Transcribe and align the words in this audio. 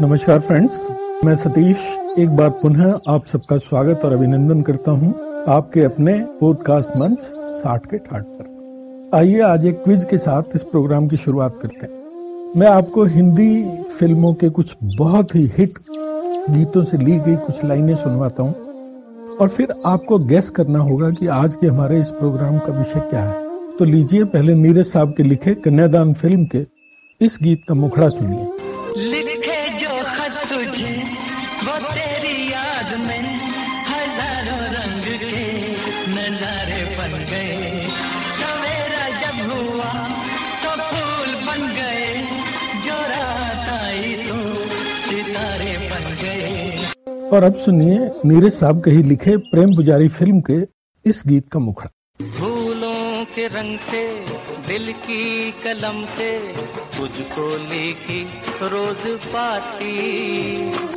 नमस्कार 0.00 0.38
फ्रेंड्स, 0.40 0.86
मैं 1.24 1.34
सतीश 1.36 1.78
एक 2.18 2.28
बार 2.36 2.50
पुनः 2.50 2.92
आप 3.08 3.24
सबका 3.26 3.56
स्वागत 3.56 4.04
और 4.04 4.12
अभिनंदन 4.12 4.60
करता 4.62 4.90
हूँ 4.90 5.12
आपके 5.48 5.82
अपने 5.84 6.12
पॉडकास्ट 6.40 6.96
मंच 6.96 7.22
साठ 7.22 7.84
के 7.86 7.98
ठाट 7.98 8.22
पर। 8.22 9.16
आइए 9.16 9.40
आज 9.40 9.66
एक 9.66 9.82
क्विज 9.82 10.04
के 10.04 10.18
साथ 10.18 10.54
इस 10.54 10.62
प्रोग्राम 10.62 11.08
की 11.08 11.16
शुरुआत 11.16 11.58
करते 11.62 11.86
हैं। 11.86 12.52
मैं 12.56 12.66
आपको 12.66 13.04
हिंदी 13.06 13.62
फ़िल्मों 13.98 14.32
के 14.34 14.48
कुछ 14.50 14.74
बहुत 14.96 15.34
ही 15.34 15.44
हिट 15.58 15.74
गीतों 16.50 16.84
से 16.84 16.98
ली 16.98 17.18
गई 17.18 17.36
कुछ 17.36 17.64
लाइनें 17.64 17.94
सुनवाता 17.94 18.42
हूँ 18.42 19.36
और 19.40 19.48
फिर 19.48 19.74
आपको 19.86 20.18
गैस 20.24 20.48
करना 20.50 20.78
होगा 20.78 21.10
कि 21.10 21.26
आज 21.34 21.56
के 21.56 21.66
हमारे 21.66 22.00
इस 22.00 22.10
प्रोग्राम 22.10 22.58
का 22.58 22.78
विषय 22.78 23.00
क्या 23.00 23.24
है। 23.24 23.48
तो 23.70 23.84
लीजिए, 23.84 24.24
पहले 24.24 24.54
नीरज 24.54 24.86
साहब 24.86 25.14
के 25.16 25.22
लिखे 25.22 25.54
कन्यादान 25.54 26.14
फ़िल्म 26.14 26.44
के 26.46 26.66
इस 27.20 27.38
गीत 27.42 27.64
का 27.68 27.74
मुखड़ा 27.74 28.08
सुनिए। 28.08 28.46
और 47.32 47.44
अब 47.44 47.54
सुनिए 47.54 47.98
नीरज 48.26 48.52
साहब 48.52 48.82
के 48.84 48.90
ही 48.90 49.02
लिखे 49.02 49.36
प्रेम 49.50 49.74
पुजारी 49.76 50.08
फ़िल्म 50.08 50.40
के 50.40 50.58
इस 51.04 51.22
गीत 51.26 51.48
का 51.52 51.60
मुखड़ा। 51.60 51.90
फूलों 52.38 53.24
के 53.34 53.46
रंग 53.48 53.78
से 53.80 54.02
दिल 54.68 54.92
की 55.04 55.50
कलम 55.64 56.04
से 56.16 56.30
तुझको 56.96 57.48
लिखी 57.64 58.22
रोज 58.72 59.06
पाती। 59.26 59.94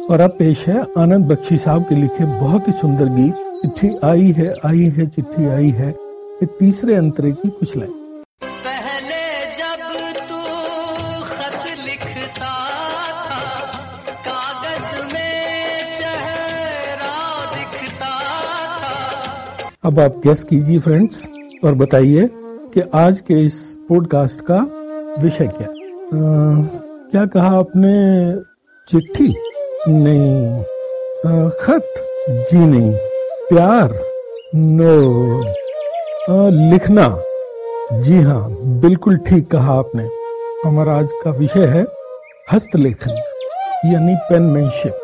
और 0.08 0.22
अब 0.22 0.36
पेश 0.40 0.68
है 0.68 0.82
आनंद 0.98 1.26
बख्शी 1.26 1.58
साहब 1.58 1.88
के 1.90 1.96
लिखे 1.96 2.26
बहुत 2.40 2.68
ही 2.68 2.74
सुंदर 2.74 3.10
गीत 3.16 3.36
चिट्ठी 3.62 3.96
आई 4.04 4.32
है 4.38 4.54
आई 4.66 4.90
है 4.98 5.06
चिट्ठी 5.08 5.46
आई 5.50 5.70
है 5.82 5.92
तीसरे 6.60 6.96
अंतरे 6.96 7.32
की 7.32 7.50
कुछ 7.50 7.76
लाइन। 7.78 7.92
अब 19.86 20.00
आप 20.00 20.18
गेस 20.18 20.44
कीजिए 20.44 20.80
फ्रेंड्स 20.80 21.28
और 21.64 21.74
बताइए 21.74 22.30
कि 22.74 22.82
आज 22.94 23.20
के 23.20 23.34
इस 23.34 23.78
पॉडकास्ट 23.90 24.42
का 24.52 24.68
विषय 25.22 25.48
क्या? 25.48 25.68
अ, 25.68 26.62
क्या 27.12 27.26
कहा 27.26 27.60
आपने? 27.60 28.36
चिट्ठी? 28.88 29.36
नहीं। 29.88 30.60
अ, 31.26 31.50
खत? 31.62 31.94
जी 32.30 32.58
नहीं। 32.58 32.92
प्यार? 33.50 34.00
नो। 34.56 35.42
अ, 36.30 36.50
लिखना? 36.50 37.24
जी 37.94 38.22
हाँ 38.22 38.50
बिल्कुल 38.62 39.18
ठीक 39.18 39.48
कहा 39.52 39.74
आपने। 39.74 40.10
हमारा 40.66 40.98
आज 40.98 41.10
का 41.24 41.32
विषय 41.32 41.66
है 41.66 41.86
हस्तलेखन 42.54 43.12
यानी 43.86 44.16
पेनमैनशिप 44.16 44.98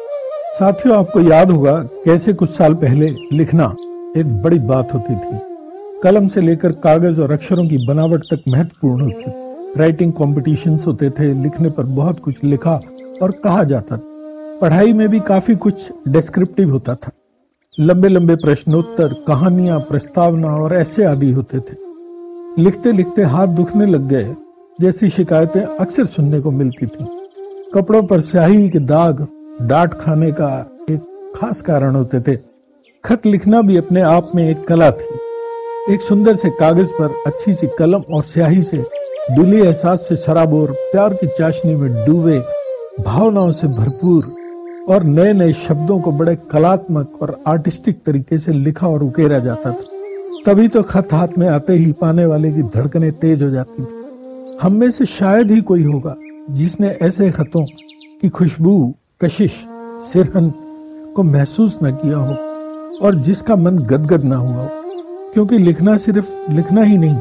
साथियों 0.59 0.97
आपको 0.97 1.19
याद 1.19 1.51
होगा 1.51 1.83
कैसे 2.05 2.33
कुछ 2.33 2.49
साल 2.49 2.73
पहले 2.73 3.09
लिखना 3.33 3.75
एक 4.17 4.41
बड़ी 4.41 4.59
बात 4.59 4.93
होती 4.93 5.15
थी। 5.15 5.39
कलम 6.03 6.27
से 6.27 6.41
लेकर 6.41 6.71
कागज़ 6.71 7.21
और 7.21 7.31
अक्षरों 7.31 7.67
की 7.67 7.87
बनावट 7.87 8.23
तक 8.23 8.43
महत्वपूर्ण 8.47 9.01
होती 9.01 9.31
राइटिंग 9.79 10.13
कॉम्पिटिशन 10.13 10.77
होते 10.87 11.09
थे, 11.09 11.43
लिखने 11.43 11.69
पर 11.69 11.83
बहुत 11.83 12.19
कुछ 12.19 12.43
लिखा 12.43 12.79
और 13.21 13.31
कहा 13.31 13.63
जाता 13.63 13.97
था। 13.97 14.01
पढ़ाई 14.61 14.93
में 14.93 15.09
भी 15.09 15.19
काफ़ी 15.19 15.55
कुछ 15.55 15.91
डिस्क्रिप्टिव 16.07 16.71
होता 16.71 16.93
था। 16.93 17.11
लंबे 17.79 18.07
लंबे 18.07 18.35
प्रश्नोत्तर, 18.35 19.13
कहानियाँ, 19.27 19.79
प्रस्तावना 19.79 20.55
और 20.55 20.73
ऐसे 20.73 21.03
आदि 21.03 21.31
होते 21.31 21.59
थे। 21.59 21.77
लिखते 22.61 22.91
लिखते 22.91 23.23
हाथ 23.23 23.47
दुखने 23.47 23.85
लग 23.85 24.07
गए, 24.07 24.35
जैसी 24.81 25.09
शिकायतें 25.09 25.61
अक्सर 25.61 26.05
सुनने 26.05 26.39
को 26.39 26.51
मिलती 26.51 26.85
थी। 26.85 27.05
कपड़ों 27.73 28.03
पर 28.03 28.21
स्याही 28.21 28.69
के 28.69 28.79
दाग, 28.79 29.27
डांट 29.61 29.93
खाने 29.93 30.31
का 30.31 30.77
एक 30.89 31.33
खास 31.35 31.61
कारण 31.61 31.95
होते 31.95 32.19
थे। 32.19 32.48
खत 33.03 33.25
लिखना 33.25 33.61
भी 33.61 33.77
अपने 33.77 34.01
आप 34.01 34.31
में 34.35 34.49
एक 34.49 34.67
कला 34.67 34.91
थी। 34.91 35.93
एक 35.93 36.01
सुंदर 36.01 36.35
से 36.35 36.49
कागज़ 36.49 36.91
पर 36.93 37.13
अच्छी 37.27 37.53
सी 37.53 37.67
कलम 37.79 38.01
और 38.13 38.23
स्याही 38.23 38.63
से 38.63 38.77
दिली 39.31 39.61
एहसास 39.61 40.05
से 40.09 40.15
सराबोर 40.15 40.71
प्यार 40.71 41.13
की 41.13 41.27
चाशनी 41.27 41.75
में 41.75 42.05
डूबे 42.05 42.37
भावनाओं 43.03 43.51
से 43.51 43.67
भरपूर 43.67 44.25
और 44.89 45.03
नए 45.03 45.33
नए 45.33 45.53
शब्दों 45.53 45.99
को 46.01 46.11
बड़े 46.11 46.35
कलात्मक 46.51 47.17
और 47.21 47.37
आर्टिस्टिक 47.47 48.03
तरीके 48.05 48.37
से 48.37 48.53
लिखा 48.53 48.87
और 48.87 49.03
उकेरा 49.03 49.39
जाता 49.39 49.71
था। 49.71 49.81
तभी 50.45 50.67
तो 50.67 50.83
खत 50.83 51.13
हाथ 51.13 51.37
में 51.37 51.47
आते 51.49 51.73
ही 51.73 51.91
पाने 51.91 52.25
वाले 52.25 52.51
की 52.51 52.63
धड़कनें 52.75 53.11
तेज 53.11 53.43
हो 53.43 53.49
जाती 53.49 53.85
थी। 53.85 54.57
हम 54.61 54.73
में 54.73 54.89
से 54.91 55.05
शायद 55.05 55.51
ही 55.51 55.61
कोई 55.61 55.83
होगा 55.83 56.15
जिसने 56.49 56.95
ऐसे 57.01 57.31
खतों 57.31 57.65
की 58.21 58.29
खुशबू, 58.29 58.95
कशिश, 59.21 59.63
सिरहन 60.13 60.53
को 61.15 61.23
महसूस 61.23 61.79
न 61.83 61.91
किया 61.91 62.17
हो। 62.17 62.58
और 63.01 63.15
जिसका 63.15 63.55
मन 63.55 63.77
गदगद 63.79 64.23
ना 64.23 64.35
हुआ 64.35 64.65
क्योंकि 65.33 65.57
लिखना 65.57 65.95
सिर्फ़ 65.97 66.31
लिखना 66.51 66.83
ही 66.83 66.97
नहीं, 66.97 67.17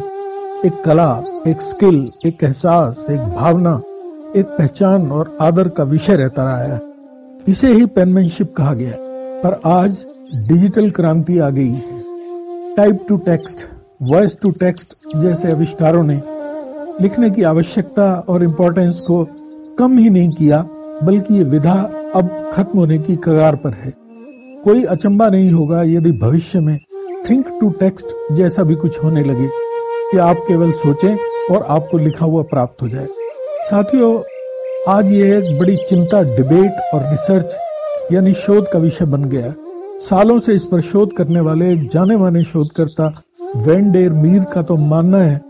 एक 0.64 0.82
कला, 0.84 1.24
एक 1.46 1.60
स्किल, 1.60 2.06
एक 2.26 2.44
एहसास, 2.44 3.04
एक 3.10 3.18
भावना, 3.36 3.74
एक 4.36 4.46
पहचान 4.58 5.10
और 5.12 5.36
आदर 5.40 5.68
का 5.68 5.84
विषय 5.84 6.16
रहता 6.16 6.44
रहा 6.44 6.62
है। 6.64 6.80
इसे 7.48 7.72
ही 7.72 7.86
पेनमैनशिप 7.86 8.54
कहा 8.56 8.72
गया 8.74 8.96
पर 9.42 9.60
आज 9.66 10.04
डिजिटल 10.48 10.90
क्रांति 10.90 11.38
आ 11.38 11.50
गई 11.50 11.68
है। 11.68 12.02
Type 12.76 13.04
to 13.08 13.16
text 13.16 13.66
voice 14.02 14.36
to 14.42 14.50
text 14.50 14.94
जैसे 15.16 15.52
आविष्कारों 15.52 16.02
ने 16.02 16.20
लिखने 17.02 17.30
की 17.30 17.42
आवश्यकता 17.42 18.12
और 18.28 18.42
इम्पोर्टेंस 18.44 19.00
को 19.00 19.24
कम 19.78 19.98
ही 19.98 20.10
नहीं 20.10 20.30
किया, 20.30 20.62
बल्कि 21.02 21.34
ये 21.34 21.44
विधा 21.44 21.80
अब 22.14 22.50
खत्म 22.52 22.78
होने 22.78 22.98
की 22.98 23.16
कगार 23.16 23.56
पर 23.56 23.72
है। 23.74 23.92
कोई 24.68 24.82
अचंबा 24.84 25.28
नहीं 25.28 25.50
होगा 25.50 25.82
यदि 25.82 26.10
भविष्य 26.12 26.60
में 26.60 26.78
थिंक 27.30 27.46
टू 27.60 27.70
टेक्स्ट 27.70 28.06
जैसा 28.32 28.62
भी 28.62 28.74
कुछ 28.74 29.04
होने 29.04 29.22
लगे 29.24 29.48
कि 30.10 30.18
आप 30.18 30.36
केवल 30.48 30.72
सोचें 30.72 31.14
और 31.54 31.62
आपको 31.68 31.98
लिखा 31.98 32.24
हुआ 32.26 32.42
प्राप्त 32.42 32.82
हो 32.82 32.88
जाए। 32.88 33.06
साथियों, 33.60 34.22
आज 34.88 35.12
ये 35.12 35.38
एक 35.38 35.58
बड़ी 35.58 35.76
चिंता, 35.76 36.22
डिबेट 36.22 36.94
और 36.94 37.10
रिसर्च 37.10 37.56
यानी 38.12 38.32
शोध 38.32 38.68
का 38.72 38.78
विषय 38.78 39.04
बन 39.04 39.24
गया। 39.24 39.54
सालों 39.98 40.38
से 40.38 40.54
इस 40.54 40.64
पर 40.64 40.80
शोध 40.80 41.12
करने 41.12 41.40
वाले 41.40 41.76
जाने 41.76 42.16
माने 42.16 42.44
शोधकर्ता, 42.44 43.12
वेंडेर 43.56 44.10
मीर 44.10 44.44
का 44.44 44.62
तो 44.62 44.76
मानना 44.76 45.18
है 45.18 45.40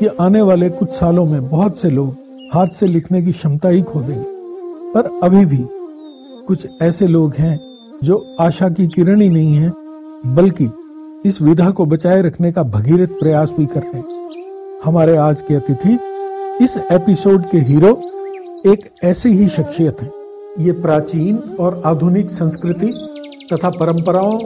कि 0.00 0.06
आने 0.20 0.42
वाले 0.42 0.70
कुछ 0.70 0.88
सालों 0.88 1.26
में 1.26 1.48
बहुत 1.48 1.78
से 1.78 1.90
लोग 1.90 2.50
हाथ 2.54 2.66
से 2.66 2.86
लिखने 2.86 3.22
की 3.22 3.32
क्षमता 3.32 3.68
ही 3.68 3.82
खो 3.82 4.00
देंगे। 4.00 4.24
पर 4.92 5.18
अभी 5.22 5.44
भी 5.44 5.64
कुछ 6.46 6.68
ऐसे 6.82 7.06
लोग 7.06 7.34
हैं 7.38 7.65
जो 8.04 8.36
आशा 8.40 8.68
की 8.68 8.88
किरण 8.88 9.20
ही 9.20 9.28
नहीं 9.28 9.54
है, 9.54 9.72
बल्कि 10.26 10.70
इस 11.28 11.42
विधा 11.42 11.70
को 11.70 11.86
बचाए 11.86 12.22
रखने 12.22 12.52
का 12.52 12.62
भगीरथ 12.62 13.08
प्रयास 13.08 13.54
भी 13.58 13.66
कर 13.66 13.80
रहे 13.80 14.02
हमारे 14.84 15.16
आज 15.16 15.42
के 15.42 15.54
अतिथि, 15.54 15.98
इस 16.64 16.76
एपिसोड 16.92 17.50
के 17.50 17.58
हीरो 17.58 18.00
एक 18.72 18.90
ऐसी 19.04 19.28
ही 19.28 19.48
शख्सियत 19.48 20.02
है। 20.02 20.10
ये 20.58 20.72
प्राचीन 20.72 21.36
और 21.60 21.82
आधुनिक 21.86 22.30
संस्कृति 22.30 22.86
तथा 23.52 23.70
परंपराओं 23.70 24.38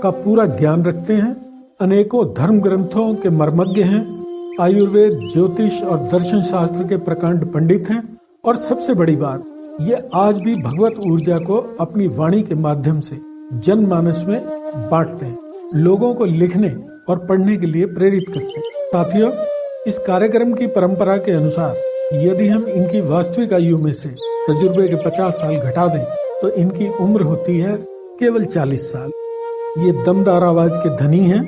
का 0.00 0.10
पूरा 0.10 0.46
ज्ञान 0.46 0.84
रखते 0.84 1.12
हैं। 1.12 1.36
अनेकों 1.80 2.26
धर्म 2.26 2.60
ग्रंथों 2.60 3.14
के 3.14 3.30
मर्मज्ञ 3.30 3.82
हैं। 3.82 4.24
आयुर्वेद, 4.60 5.28
ज्योतिष 5.32 5.82
और 5.82 5.98
दर्शन 5.98 6.42
शास्त्र 6.42 6.84
के 6.84 6.96
प्रकांड 6.96 7.52
पंडित 7.52 7.90
हैं। 7.90 8.18
और 8.44 8.56
सबसे 8.56 8.94
बड़ी 8.94 9.16
बात 9.16 9.44
ये 9.80 9.96
आज 10.14 10.40
भी 10.40 10.54
भगवत 10.54 10.98
ऊर्जा 11.04 11.36
को 11.38 11.56
अपनी 11.80 12.06
वाणी 12.08 12.42
के 12.42 12.54
माध्यम 12.54 12.98
से 13.00 13.16
जनमानस 13.54 14.22
में 14.28 14.40
बांटते 14.90 15.26
हैं, 15.26 15.36
लोगों 15.76 16.12
को 16.14 16.24
लिखने 16.24 16.68
और 17.08 17.24
पढ़ने 17.26 17.56
के 17.56 17.66
लिए 17.66 17.86
प्रेरित 17.86 18.28
करते 18.28 18.60
हैं। 18.60 18.70
साथियों, 18.82 19.30
इस 19.86 19.98
कार्यक्रम 19.98 20.52
की 20.52 20.66
परंपरा 20.68 21.16
के 21.16 21.32
अनुसार 21.32 22.16
यदि 22.16 22.48
हम 22.48 22.66
इनकी 22.66 23.00
वास्तविक 23.00 23.52
आयु 23.52 23.78
में 23.78 23.92
से 23.92 24.08
तजुर्बे 24.48 24.86
के 24.88 25.02
50 25.04 25.40
साल 25.40 25.56
घटा 25.56 25.86
दें 25.88 26.04
तो 26.42 26.50
इनकी 26.52 26.88
उम्र 27.00 27.22
होती 27.22 27.58
है 27.58 27.76
केवल 28.20 28.44
40 28.46 28.90
साल। 28.92 29.10
ये 29.78 29.92
दमदार 30.04 30.44
आवाज़ 30.44 30.78
के 30.78 30.96
धनी 30.96 31.24
हैं, 31.26 31.44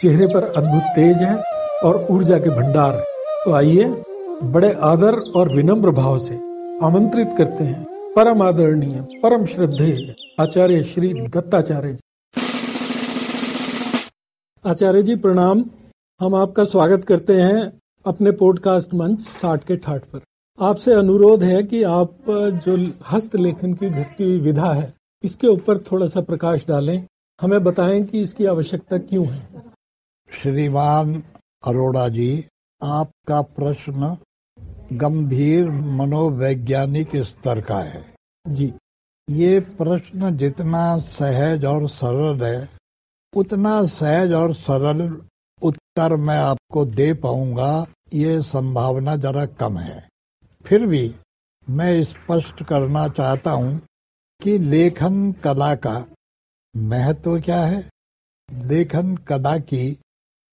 चेहरे 0.00 0.26
पर 0.26 0.52
अद्भुत 0.56 0.92
तेज 0.96 1.22
है 1.22 1.36
और 1.84 2.06
ऊर्जा 2.10 2.38
के 2.38 2.50
भंडार 2.50 2.94
है। 2.94 3.04
तो 3.44 3.52
आइए 3.52 3.94
बड़े 4.44 4.76
आदर 4.84 5.20
और 5.36 5.56
विनम्र 5.56 5.90
भाव 5.92 6.18
से 6.18 6.47
आमंत्रित 6.82 7.28
करते 7.38 7.64
हैं। 7.64 8.12
परम 8.16 8.42
आदरणीय, 8.42 9.20
परम 9.22 9.44
श्रद्धेय 9.44 10.14
आचार्य 10.40 10.82
श्री 10.82 11.14
दत्ताचार्य 11.14 11.92
जी। 11.92 12.00
आचार्य 14.66 15.02
जी, 15.02 15.16
प्रणाम। 15.16 15.64
हम 16.20 16.34
आपका 16.34 16.64
स्वागत 16.64 17.04
करते 17.04 17.32
हैं 17.32 17.80
अपने 18.06 18.30
पॉडकास्ट 18.30 18.94
मंच 18.94 19.20
साठ 19.20 19.64
के 19.64 19.76
ठाठ 19.76 20.04
पर। 20.04 20.20
आपसे 20.60 20.92
अनुरोध 20.92 21.42
है 21.42 21.62
कि 21.62 21.82
आप 21.82 22.10
जो 22.66 22.92
हस्तलेखन 23.12 23.74
की 23.74 23.90
घटती 23.90 24.24
हुई 24.24 24.40
विधा 24.40 24.72
है, 24.72 24.94
इसके 25.24 25.46
ऊपर 25.46 25.78
थोड़ा 25.78 26.06
सा 26.06 26.20
प्रकाश 26.20 26.66
डालें। 26.68 27.06
हमें 27.40 27.64
बताएँ 27.64 28.04
कि 28.04 28.22
इसकी 28.22 28.44
आवश्यकता 28.44 28.98
क्यों 28.98 29.26
है। 29.26 29.62
श्रीमान 30.42 31.22
अरोड़ा 31.66 32.08
जी, 32.08 32.44
आपका 32.82 33.42
प्रश्न 33.42 34.16
गंभीर 34.92 35.70
मनोवैज्ञानिक 35.70 37.16
स्तर 37.16 37.60
का 37.60 37.78
है। 37.78 38.04
जी। 38.48 38.72
ये 39.30 39.60
प्रश्न 39.60 40.36
जितना 40.36 40.98
सहज 40.98 41.64
और 41.64 41.88
सरल 41.88 42.44
है 42.44 42.68
उतना 43.32 43.84
सहज 43.86 44.32
और 44.32 44.54
सरल 44.54 45.02
उत्तर 45.62 46.16
मैं 46.16 46.38
आपको 46.38 46.84
दे 46.84 47.12
पाऊँगा 47.14 47.86
ये 48.14 48.42
संभावना 48.42 49.16
जरा 49.16 49.44
कम 49.46 49.78
है। 49.78 50.08
फिर 50.64 50.86
भी 50.86 51.14
मैं 51.66 52.04
स्पष्ट 52.04 52.62
करना 52.62 53.08
चाहता 53.08 53.50
हूँ 53.50 53.80
कि 54.40 54.58
लेखन 54.58 55.32
कला 55.32 55.74
का 55.74 56.04
महत्व 56.76 57.40
क्या 57.40 57.60
है? 57.60 57.88
लेखन 58.48 59.16
कला 59.16 59.58
की 59.58 59.98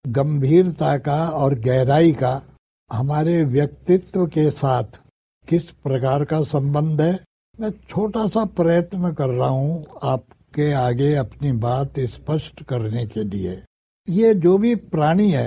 गंभीरता 0.06 0.96
का 0.98 1.28
और 1.30 1.54
गहराई 1.54 2.12
का 2.12 2.42
हमारे 2.90 3.42
व्यक्तित्व 3.44 4.26
के 4.26 4.50
साथ 4.50 4.98
किस 5.48 5.62
प्रकार 5.84 6.24
का 6.24 6.40
संबंध 6.42 7.00
है, 7.00 7.18
मैं 7.58 7.70
छोटा 7.88 8.26
सा 8.28 8.44
प्रयत्न 8.56 9.12
कर 9.14 9.28
रहा 9.28 9.48
हूँ 9.48 9.82
आपके 10.04 10.70
आगे 10.72 11.12
अपनी 11.14 11.52
बात 11.64 11.98
स्पष्ट 12.10 12.62
करने 12.64 13.06
के 13.06 13.24
लिए। 13.24 13.62
ये 14.08 14.32
जो 14.34 14.56
भी 14.58 14.74
प्राणी 14.92 15.30
है 15.30 15.46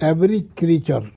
every 0.00 0.40
creature 0.58 1.10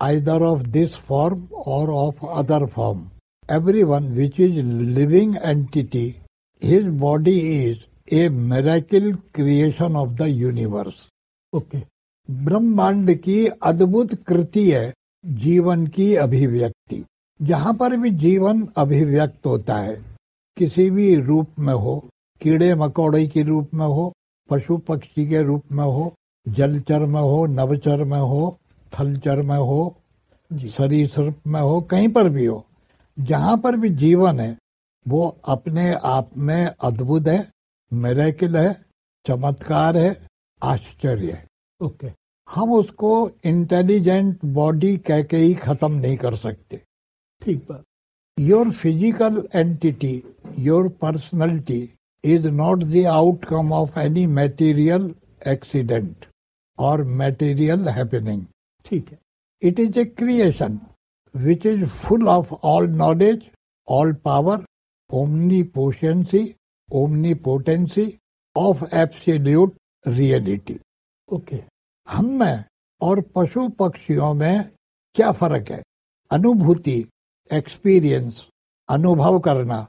either 0.00 0.42
of 0.42 0.62
this 0.68 0.96
form 1.08 1.46
or 1.66 1.90
of 1.90 2.24
other 2.28 2.66
form 2.66 3.08
every 3.48 3.82
one 3.84 4.08
which 4.14 4.40
is 4.40 4.60
living 4.98 5.36
entity 5.36 6.04
his 6.62 6.86
body 7.00 7.38
is 7.54 8.14
a 8.14 8.28
miracle 8.52 9.12
creation 9.34 9.96
of 9.96 10.10
the 10.12 10.26
universe 10.28 11.08
okay 11.52 11.82
ब्रह्मांड 12.28 13.14
की 13.18 13.46
अद्भुत 13.62 14.14
कृति 14.28 14.70
है 14.70 14.92
जीवन 15.26 15.86
की 15.86 16.14
अभिव्यक्ति। 16.14 17.04
जहाँ 17.40 17.74
पर 17.74 17.96
भी 17.96 18.10
जीवन 18.10 18.66
अभिव्यक्त 18.76 19.46
होता 19.46 19.76
है 19.76 19.96
किसी 20.56 20.90
भी 20.90 21.14
रूप 21.20 21.58
में 21.58 21.74
हो 21.74 21.98
कीड़े 22.40 22.74
मकोड़े 22.74 23.26
के 23.26 23.42
रूप 23.42 23.74
में 23.74 23.86
हो 23.86 24.12
पशु 24.50 24.76
पक्षी 24.78 25.28
के 25.28 25.42
रूप 25.42 25.72
में 25.72 25.84
हो 25.84 26.12
जलचर 26.48 27.06
में 27.06 27.20
हो 27.20 27.46
नवचर 27.46 28.04
में 28.04 28.20
हो 28.20 28.58
थलचर 28.92 29.42
में 29.42 29.56
हो 29.56 29.96
सरीसृप 30.50 31.40
में 31.46 31.60
हो 31.60 31.80
कहीं 31.80 32.08
पर 32.08 32.28
भी 32.28 32.46
हो 32.46 32.64
जहाँ 33.18 33.56
पर 33.58 33.76
भी 33.76 33.88
जीवन 33.90 34.40
है 34.40 34.56
वो 35.08 35.26
अपने 35.44 35.92
आप 35.94 36.30
में 36.36 36.66
अद्भुत 36.66 37.28
है 37.28 37.46
मेरेकिल 37.92 38.56
है 38.56 38.72
चमत्कार 39.26 39.96
है 39.96 40.16
आश्चर्य 40.62 41.32
है। 41.32 41.46
ओके। 41.80 42.25
हम 42.48 42.72
उसको 42.72 43.12
इंटेलिजेंट 43.46 44.44
बॉडी 44.54 44.96
कह 45.06 45.22
के 45.22 45.36
ही 45.36 45.54
खत्म 45.54 45.92
नहीं 45.92 46.16
कर 46.16 46.36
सकते। 46.36 46.80
ठीक 47.42 47.58
बात। 47.68 47.82
Your 48.38 48.70
physical 48.72 49.42
entity 49.54 50.22
your 50.66 50.88
personality 51.02 51.80
is 52.24 52.48
not 52.48 52.84
the 52.84 53.04
outcome 53.12 53.72
of 53.72 53.98
any 53.98 54.26
material 54.38 55.14
accident 55.48 56.26
or 56.78 57.02
material 57.20 57.88
happening 57.88 58.44
ठीक 58.86 59.10
है। 59.10 59.18
It 59.62 59.80
is 59.80 59.98
a 59.98 60.04
creation 60.04 60.80
which 61.34 61.66
is 61.66 61.84
full 61.84 62.28
of 62.28 62.52
all 62.64 62.88
knowledge 62.96 63.50
all 63.88 64.12
power 64.24 64.64
omnipotency 65.74 66.44
omnipotency 67.46 68.12
of 68.56 68.84
absolute 68.94 69.76
reality 70.04 70.78
okay 71.28 71.62
हम 72.08 72.26
में 72.26 72.64
और 73.00 73.20
पशु 73.20 73.68
पक्षियों 73.68 74.34
में 74.34 74.70
क्या 75.14 75.32
फ़र्क 75.32 75.70
है? 75.70 75.82
अनुभूति 76.30 77.06
एक्सपीरियंस 77.52 78.48
अनुभव 78.88 79.38
करना, 79.38 79.88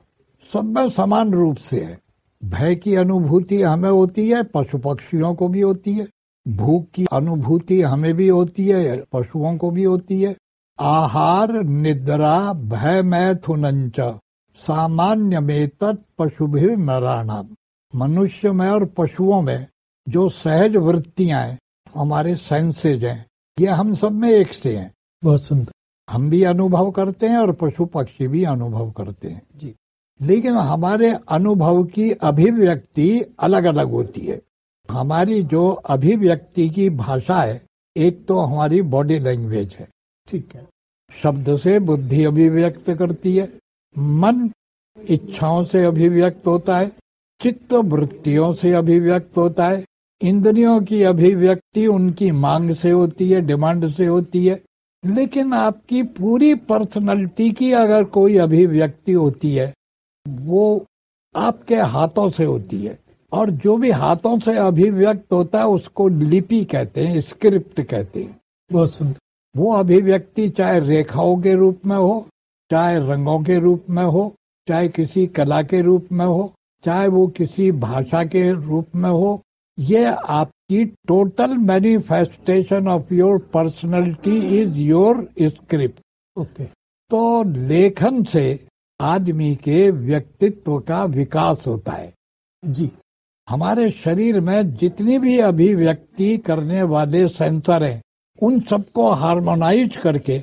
सब 0.54 0.66
में 0.66 0.90
समान 0.90 1.34
रूप 1.34 1.58
से 1.58 1.84
है। 1.84 2.00
भय 2.46 2.76
की 2.76 2.96
अनुभूति 2.96 3.62
हमें 3.62 3.90
होती 3.90 4.30
है, 4.30 4.44
पशु 4.44 4.78
पक्षियों 4.78 5.36
को 5.36 5.48
भी 5.48 5.62
होती 5.62 5.94
है। 5.94 6.08
भूख 6.48 6.86
की 6.94 7.06
अनुभूति 7.12 7.82
हमें 7.82 8.14
भी 8.14 8.28
होती 8.28 8.68
है, 8.68 9.04
पशुओं 9.14 9.58
को 9.58 9.72
भी 9.72 9.84
होती 9.84 10.22
है। 10.22 10.36
आहार, 10.80 11.52
निद्रा, 11.64 12.54
भय 12.54 13.02
मैथुनंच 13.02 14.20
सामान्य 14.58 15.40
में 15.40 15.68
तत् 15.68 16.06
पशु 16.18 16.48
भी 16.48 16.76
नाराणाम 16.76 17.48
मनुष्य 17.96 18.52
में 18.52 18.70
और 18.70 18.86
पशुओं 18.86 19.42
में 19.42 19.68
जो 20.10 20.30
सहज 20.30 20.76
वृत्तियाँ 20.76 21.42
हैं 21.42 21.60
हमारे 21.98 22.36
सेंसेज 22.36 23.06
हैं। 23.06 23.26
ये 23.58 23.68
हम 23.68 23.96
सब 23.96 24.12
में 24.12 24.30
एक 24.30 24.54
से 24.54 24.78
हैं। 24.78 24.92
बहुत 25.24 25.44
सुंदर। 25.44 25.72
हम 26.10 26.30
भी 26.30 26.44
अनुभव 26.44 26.92
करते 26.92 27.28
हैं 27.28 27.38
और 27.38 27.52
पशु 27.52 27.86
पक्षी 27.86 28.28
भी 28.28 28.44
अनुभव 28.44 28.92
करते 28.92 29.28
हैं। 29.28 29.42
जी। 29.56 29.74
लेकिन 30.20 30.54
हमारे 30.54 31.14
अनुभव 31.30 31.84
की 31.84 32.12
अभिव्यक्ति 32.12 33.10
अलग 33.40 33.64
अलग 33.64 33.92
होती 33.92 34.22
है। 34.22 34.42
हमारी 34.90 35.44
जो 35.44 35.70
अभिव्यक्ति 35.70 36.70
की 36.70 36.90
भाषा 36.90 37.42
है 37.42 37.62
एक 37.96 38.26
तो 38.26 38.40
हमारी 38.40 38.82
बॉडी 38.82 39.20
लैंग्वेज 39.20 39.74
है। 39.74 39.88
ठीक 40.28 40.56
है। 40.56 40.68
शब्द 41.24 41.58
से 41.58 41.80
बुद्धि 41.80 42.24
अभिव्यक्त 42.26 42.92
करती 42.92 43.38
है 43.38 43.46
मन 43.98 44.50
इच्छाओं 44.98 45.64
से 45.66 45.84
अभिव्यक्त 45.84 46.48
होता 46.48 46.78
है 46.78 46.92
चित्त 47.42 47.74
वृत्तियों 47.74 48.54
से 48.54 48.72
अभिव्यक्त 48.72 49.38
होता 49.38 49.68
है 49.68 49.84
इंद्रियों 50.22 50.80
की 50.82 51.02
अभिव्यक्ति 51.04 51.86
उनकी 51.88 52.32
मांग 52.32 52.74
से 52.76 52.92
होती 52.92 53.30
है 53.30 53.42
डिमांड 53.42 53.90
से 53.94 54.06
होती 54.06 54.46
है 54.48 54.62
लेकिन 55.04 55.54
आपकी 55.54 56.02
पूरी 56.04 56.54
पर्सनैलिटी 56.70 57.52
की 57.52 57.72
अगर 57.72 58.04
कोई 58.04 58.38
अभिव्यक्ति 58.38 59.12
होती 59.12 59.54
है 59.56 59.74
वो 60.26 60.86
आपके 61.36 61.76
हाथों 61.76 62.30
से 62.30 62.44
होती 62.44 62.86
है। 62.86 62.98
और 63.32 63.50
जो 63.52 63.76
भी 63.78 63.92
हाथों 63.92 64.38
से 64.40 64.56
अभिव्यक्त 64.58 65.34
होता 65.34 65.60
है 65.60 65.68
उसको 65.68 66.08
लिपि 66.08 66.64
कहते 66.66 67.06
हैं 67.08 67.22
स्क्रिप्ट 67.22 67.82
कहते 67.82 68.24
हैं। 68.24 68.36
बहुत 68.72 68.94
सुंदर। 68.94 69.16
वो 69.56 69.72
अभिव्यक्ति 69.74 70.50
चाहे 70.50 70.80
रेखाओं 70.80 71.38
के 71.42 71.54
रूप 71.54 71.86
में 71.86 71.96
हो 71.96 72.28
चाहे 72.72 73.00
रंगों 73.00 73.40
के 73.44 73.60
रूप 73.60 73.86
में 73.90 74.04
हो 74.04 74.34
चाहे 74.68 74.88
किसी 74.90 75.26
कला 75.28 75.62
के 75.64 75.82
रूप 75.82 76.08
में 76.12 76.26
हो 76.26 76.54
चाहे 76.86 77.08
वो 77.08 77.28
किसी 77.28 77.72
भाषा 77.72 78.24
के 78.24 78.52
रूप 78.52 78.96
में 78.96 79.10
हो 79.10 79.42
ये 79.78 80.04
आपकी 80.30 80.86
total 81.08 81.58
manifestation 81.58 82.88
of 82.88 83.14
your 83.14 83.38
personality 83.54 84.38
is 84.62 84.78
your 84.78 85.28
script 85.42 86.00
okay 86.38 86.64
तो 87.12 87.44
लेखन 87.44 88.24
से 88.24 88.68
आदमी 89.00 89.56
के 89.56 89.90
व्यक्तित्व 89.92 90.80
का 90.80 91.04
विकास 91.04 91.64
होता 91.68 91.92
है। 91.92 92.14
जी। 92.64 92.90
हमारे 93.48 93.90
शरीर 93.92 94.40
में 94.40 94.76
जितनी 94.76 95.18
भी 95.20 95.38
अभिव्यक्ति 95.40 96.38
करने 96.38 96.82
वाले 96.84 97.28
सेंसर 97.28 97.84
हैं 97.84 98.02
उन 98.42 98.60
सबको 98.60 99.10
हार्मोनाइज 99.12 99.98
करके 99.98 100.42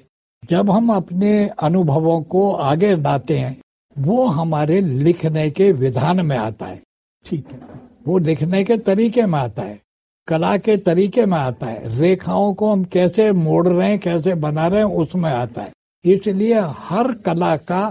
जब 0.50 0.70
हम 0.70 0.92
अपने 0.94 1.48
अनुभवों 1.62 2.20
को 2.22 2.50
आगे 2.52 2.94
लाते 2.96 3.38
हैं 3.38 3.56
वो 3.96 4.24
हमारे 4.26 4.80
लिखने 4.80 5.50
के 5.50 5.70
विधान 5.72 6.26
में 6.26 6.36
आता 6.36 6.66
है। 6.66 6.80
ठीक 7.24 7.52
है। 7.52 7.83
वो 8.04 8.18
लिखने 8.18 8.62
के 8.64 8.76
तरीके 8.78 9.26
में 9.26 9.38
आता 9.38 9.62
है 9.62 9.80
कला 10.28 10.56
के 10.56 10.76
तरीके 10.78 11.24
में 11.26 11.36
आता 11.38 11.66
है 11.66 11.98
रेखाओं 11.98 12.52
को 12.54 12.70
हम 12.72 12.84
कैसे 12.84 13.30
मोड़ 13.32 13.66
रहे 13.68 13.88
हैं 13.88 13.98
कैसे 13.98 14.34
बना 14.34 14.66
रहे 14.66 14.80
हैं 14.80 14.96
उसमें 14.98 15.30
आता 15.30 15.62
है। 15.62 15.72
इसलिए 16.04 16.60
हर 16.80 17.12
कला 17.26 17.56
का 17.56 17.82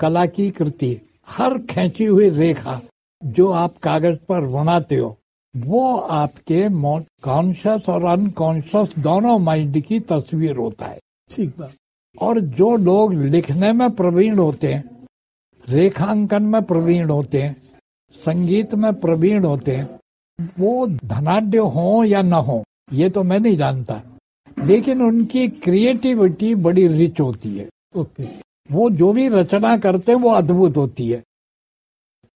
कला 0.00 0.24
की 0.26 0.50
कृति 0.50 0.96
हर 1.28 1.58
खींची 1.70 2.04
हुई 2.04 2.28
रेखा 2.30 2.80
जो 3.22 3.50
आप 3.52 3.76
कागज़ 3.82 4.16
पर 4.28 4.46
बनाते 4.52 4.96
हो 4.96 5.16
वो 5.54 5.96
आपके 5.96 6.68
कॉन्शियस 7.22 7.88
और 7.88 8.04
अनकॉन्शियस 8.04 8.94
दोनों 8.98 9.38
माइंड 9.38 9.80
की 9.80 9.98
तस्वीर 10.02 10.56
होता 10.56 10.86
है। 10.86 10.98
ठीक 11.30 11.50
बात। 11.58 11.72
और 12.18 12.40
जो 12.40 12.74
लोग 12.76 13.14
लिखने 13.14 13.72
में 13.72 13.90
प्रवीण 13.90 14.38
होते 14.38 14.72
हैं 14.74 15.06
रेखांकन 15.68 16.42
में 16.42 16.62
प्रवीण 16.62 17.10
होते 17.10 17.42
हैं 17.42 17.56
संगीत 18.14 18.74
में 18.74 18.94
प्रवीण 18.94 19.44
होते 19.44 19.76
हैं। 19.76 20.00
वो 20.58 20.86
धनाढ़ 20.86 21.56
हो 21.56 22.04
या 22.04 22.22
न 22.22 22.32
हो, 22.32 22.64
ये 22.92 23.10
तो 23.10 23.22
मैं 23.22 23.40
नहीं 23.40 23.56
जानता। 23.56 24.02
लेकिन 24.64 25.02
उनकी 25.02 25.48
क्रिएटिविटी 25.48 26.54
बड़ी 26.54 26.86
रिच 26.88 27.20
होती 27.20 27.56
है। 27.58 27.68
ओके। 27.96 28.24
वो 28.72 28.90
जो 28.90 29.12
भी 29.12 29.28
रचना 29.28 29.76
करते 29.78 30.12
हैं, 30.12 30.18
वो 30.18 30.30
अद्भुत 30.30 30.76
होती 30.76 31.08
है। 31.08 31.22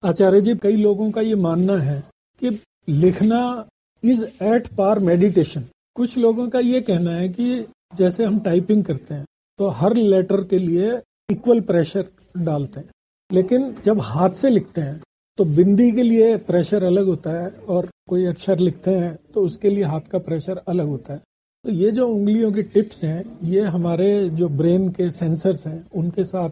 आचार्य 0.04 0.40
जी, 0.40 0.54
कई 0.54 0.76
लोगों 0.76 1.10
का 1.10 1.20
ये 1.20 1.34
मानना 1.34 1.72
है 1.72 2.04
कि 2.40 2.62
लिखना 2.88 3.66
इज़ 4.04 4.24
एट 4.42 4.66
पार 4.66 4.98
मेडिटेशन 4.98 5.64
कुछ 5.94 6.18
लोगों 6.18 6.48
का 6.48 6.58
ये 6.58 6.80
कहना 6.80 7.10
है 7.10 7.28
कि 7.28 7.66
जैसे 7.94 8.24
हम 8.24 8.38
टाइपिंग 8.38 8.84
करते 8.84 9.14
हैं 9.14 9.24
तो 9.58 9.68
हर 9.68 9.94
लेटर 9.94 10.44
के 10.44 10.58
लिए 10.58 11.00
इक्वल 11.30 11.60
प्रेशर 11.60 12.04
डालते 12.38 12.80
हैं। 12.80 12.88
लेकिन 13.32 13.74
जब 13.84 14.00
हाथ 14.00 14.30
से 14.30 14.50
लिखते 14.50 14.80
हैं 14.80 15.00
तो 15.38 15.44
बिंदी 15.46 15.90
के 15.92 16.02
लिए 16.02 16.36
प्रेशर 16.42 16.84
अलग 16.84 17.06
होता 17.06 17.30
है 17.32 17.48
और 17.68 17.88
कोई 18.08 18.24
अक्षर 18.26 18.58
लिखते 18.58 18.90
हैं 18.90 19.14
तो 19.34 19.40
उसके 19.40 19.70
लिए 19.70 19.84
हाथ 19.84 20.08
का 20.10 20.18
प्रेशर 20.18 20.62
अलग 20.68 20.86
होता 20.86 21.12
है। 21.12 21.20
तो 21.64 21.70
ये 21.72 21.90
जो 21.90 22.08
उंगलियों 22.08 22.52
की 22.52 22.62
टिप्स 22.64 23.04
हैं 23.04 23.38
ये 23.44 23.62
हमारे 23.66 24.08
जो 24.30 24.48
ब्रेन 24.50 24.88
के 24.90 25.10
सेंसर्स 25.10 25.66
हैं 25.66 25.84
उनके 25.94 26.24
साथ 26.24 26.50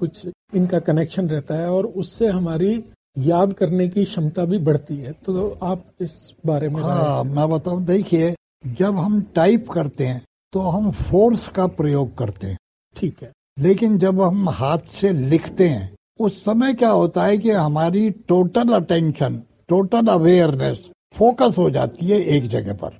कुछ 0.00 0.26
इनका 0.54 0.78
कनेक्शन 0.80 1.28
रहता 1.28 1.54
है 1.54 1.70
और 1.70 1.86
उससे 1.96 2.26
हमारी 2.28 2.72
याद 3.16 3.52
करने 3.52 3.88
की 3.88 4.04
क्षमता 4.04 4.44
भी 4.44 4.58
बढ़ती 4.60 4.96
है। 4.96 5.12
तो 5.24 5.48
आप 5.62 5.84
इस 6.00 6.32
बारे 6.46 6.68
में 6.68 6.80
हाँ 6.82 7.22
मैं 7.24 7.48
बताऊँ 7.50 7.84
देखिए 7.84 8.34
जब 8.78 8.98
हम 8.98 9.20
टाइप 9.34 9.68
करते 9.68 10.06
हैं 10.06 10.22
तो 10.52 10.60
हम 10.60 10.90
फोर्स 10.92 11.48
का 11.48 11.66
प्रयोग 11.66 12.16
करते 12.18 12.46
हैं। 12.46 12.58
ठीक 12.96 13.22
है। 13.22 13.30
लेकिन 13.58 13.98
जब 13.98 14.20
हम 14.22 14.48
हाथ 14.50 14.92
से 14.92 15.12
लिखते 15.12 15.68
हैं 15.68 15.94
उस 16.18 16.42
समय 16.44 16.74
क्या 16.74 16.90
होता 16.90 17.24
है 17.24 17.36
कि 17.38 17.50
हमारी 17.50 18.08
total 18.28 18.72
attention 18.74 19.42
total 19.68 20.06
awareness 20.06 20.78
focus 21.16 21.54
हो 21.58 21.68
जाती 21.70 22.06
है 22.06 22.20
एक 22.36 22.48
जगह 22.48 22.74
पर 22.74 22.98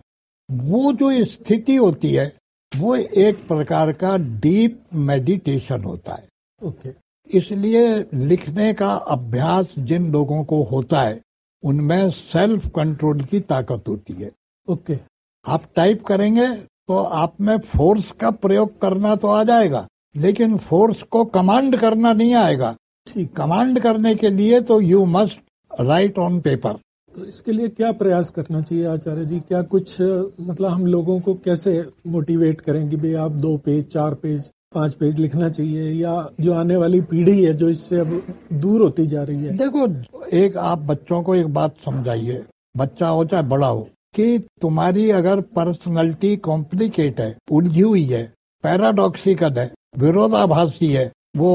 वो 0.48 0.92
जो 0.92 1.12
स्थिति 1.24 1.76
होती 1.76 2.12
है 2.12 2.32
वो 2.72 2.94
एक 2.96 3.46
प्रकार 3.48 3.92
का 3.92 4.16
डीप 4.16 4.80
मेडिटेशन 4.94 5.84
होता 5.84 6.14
है 6.14 6.26
ओके 6.62 6.88
okay. 6.88 7.00
इसलिए 7.30 8.04
लिखने 8.14 8.72
का 8.74 8.92
अभ्यास 9.08 9.74
जिन 9.80 10.10
लोगों 10.12 10.42
को 10.44 10.62
होता 10.62 11.00
है 11.00 11.20
उनमें 11.62 12.10
सेल्फ 12.10 12.68
कंट्रोल 12.68 13.20
की 13.20 13.40
ताकत 13.42 13.88
होती 13.88 14.12
है 14.12 14.30
ओके 14.68 14.94
okay. 14.94 15.04
आप 15.46 15.64
टाइप 15.76 16.04
करेंगे 16.04 16.48
तो 16.88 16.96
आप 16.96 17.40
में 17.40 17.58
फोर्स 17.58 18.10
का 18.10 18.30
प्रयोग 18.36 18.78
करना 18.80 19.14
तो 19.16 19.28
आ 19.28 19.42
जाएगा 19.44 19.86
लेकिन 20.16 20.56
फोर्स 20.58 21.02
को 21.02 21.24
कमांड 21.24 21.76
करना 21.76 22.12
नहीं 22.12 22.34
आएगा 22.34 22.74
कमांड 23.16 23.80
करने 23.80 24.14
के 24.14 24.28
लिए 24.30 24.60
तो 24.60 24.80
you 24.80 25.04
must 25.04 25.40
write 25.80 26.18
on 26.18 26.40
paper 26.40 26.72
तो 27.14 27.24
इसके 27.24 27.52
लिए 27.52 27.68
क्या 27.68 27.90
प्रयास 27.92 28.30
करना 28.30 28.60
चाहिए 28.60 28.84
आचार्य 28.84 29.24
जी? 29.24 29.40
क्या 29.40 29.62
कुछ 29.62 30.00
मतलब 30.40 30.70
हम 30.70 30.86
लोगों 30.86 31.20
को 31.20 31.34
कैसे 31.34 31.72
मोटिवेट 32.06 32.60
करें 32.60 32.88
कि 32.90 32.96
भाई 32.96 33.12
आप 33.14 33.30
दो 33.30 33.56
पेज 33.56 33.86
चार 33.86 34.14
पेज 34.14 34.50
पाँच 34.74 34.94
पेज 34.94 35.18
लिखना 35.18 35.48
चाहिए? 35.48 35.90
या 35.90 36.28
जो 36.40 36.52
आने 36.54 36.76
वाली 36.76 37.00
पीढ़ी 37.00 37.44
है 37.44 37.54
जो 37.54 37.68
इससे 37.68 38.00
अब 38.00 38.22
दूर 38.52 38.82
होती 38.82 39.06
जा 39.06 39.22
रही 39.22 39.44
है? 39.44 39.56
देखो 39.56 39.86
एक 40.36 40.56
आप 40.56 40.78
बच्चों 40.78 41.22
को 41.22 41.34
एक 41.34 41.52
बात 41.54 41.74
समझाइए। 41.84 42.44
बच्चा 42.76 43.08
हो 43.08 43.24
चाहे 43.24 43.42
बड़ा 43.42 43.66
हो 43.66 43.88
कि 44.14 44.38
तुम्हारी 44.62 45.10
अगर 45.10 45.40
पर्सनैलिटी 45.40 46.36
कॉम्प्लिकेट 46.36 47.20
है 47.20 47.36
उलझी 47.50 47.80
हुई 47.80 48.04
है 48.04 48.22
पैराडॉक्सिकल 48.64 49.58
है 49.58 49.72
विरोधाभासी 49.98 50.92
है 50.92 51.12
वो 51.36 51.50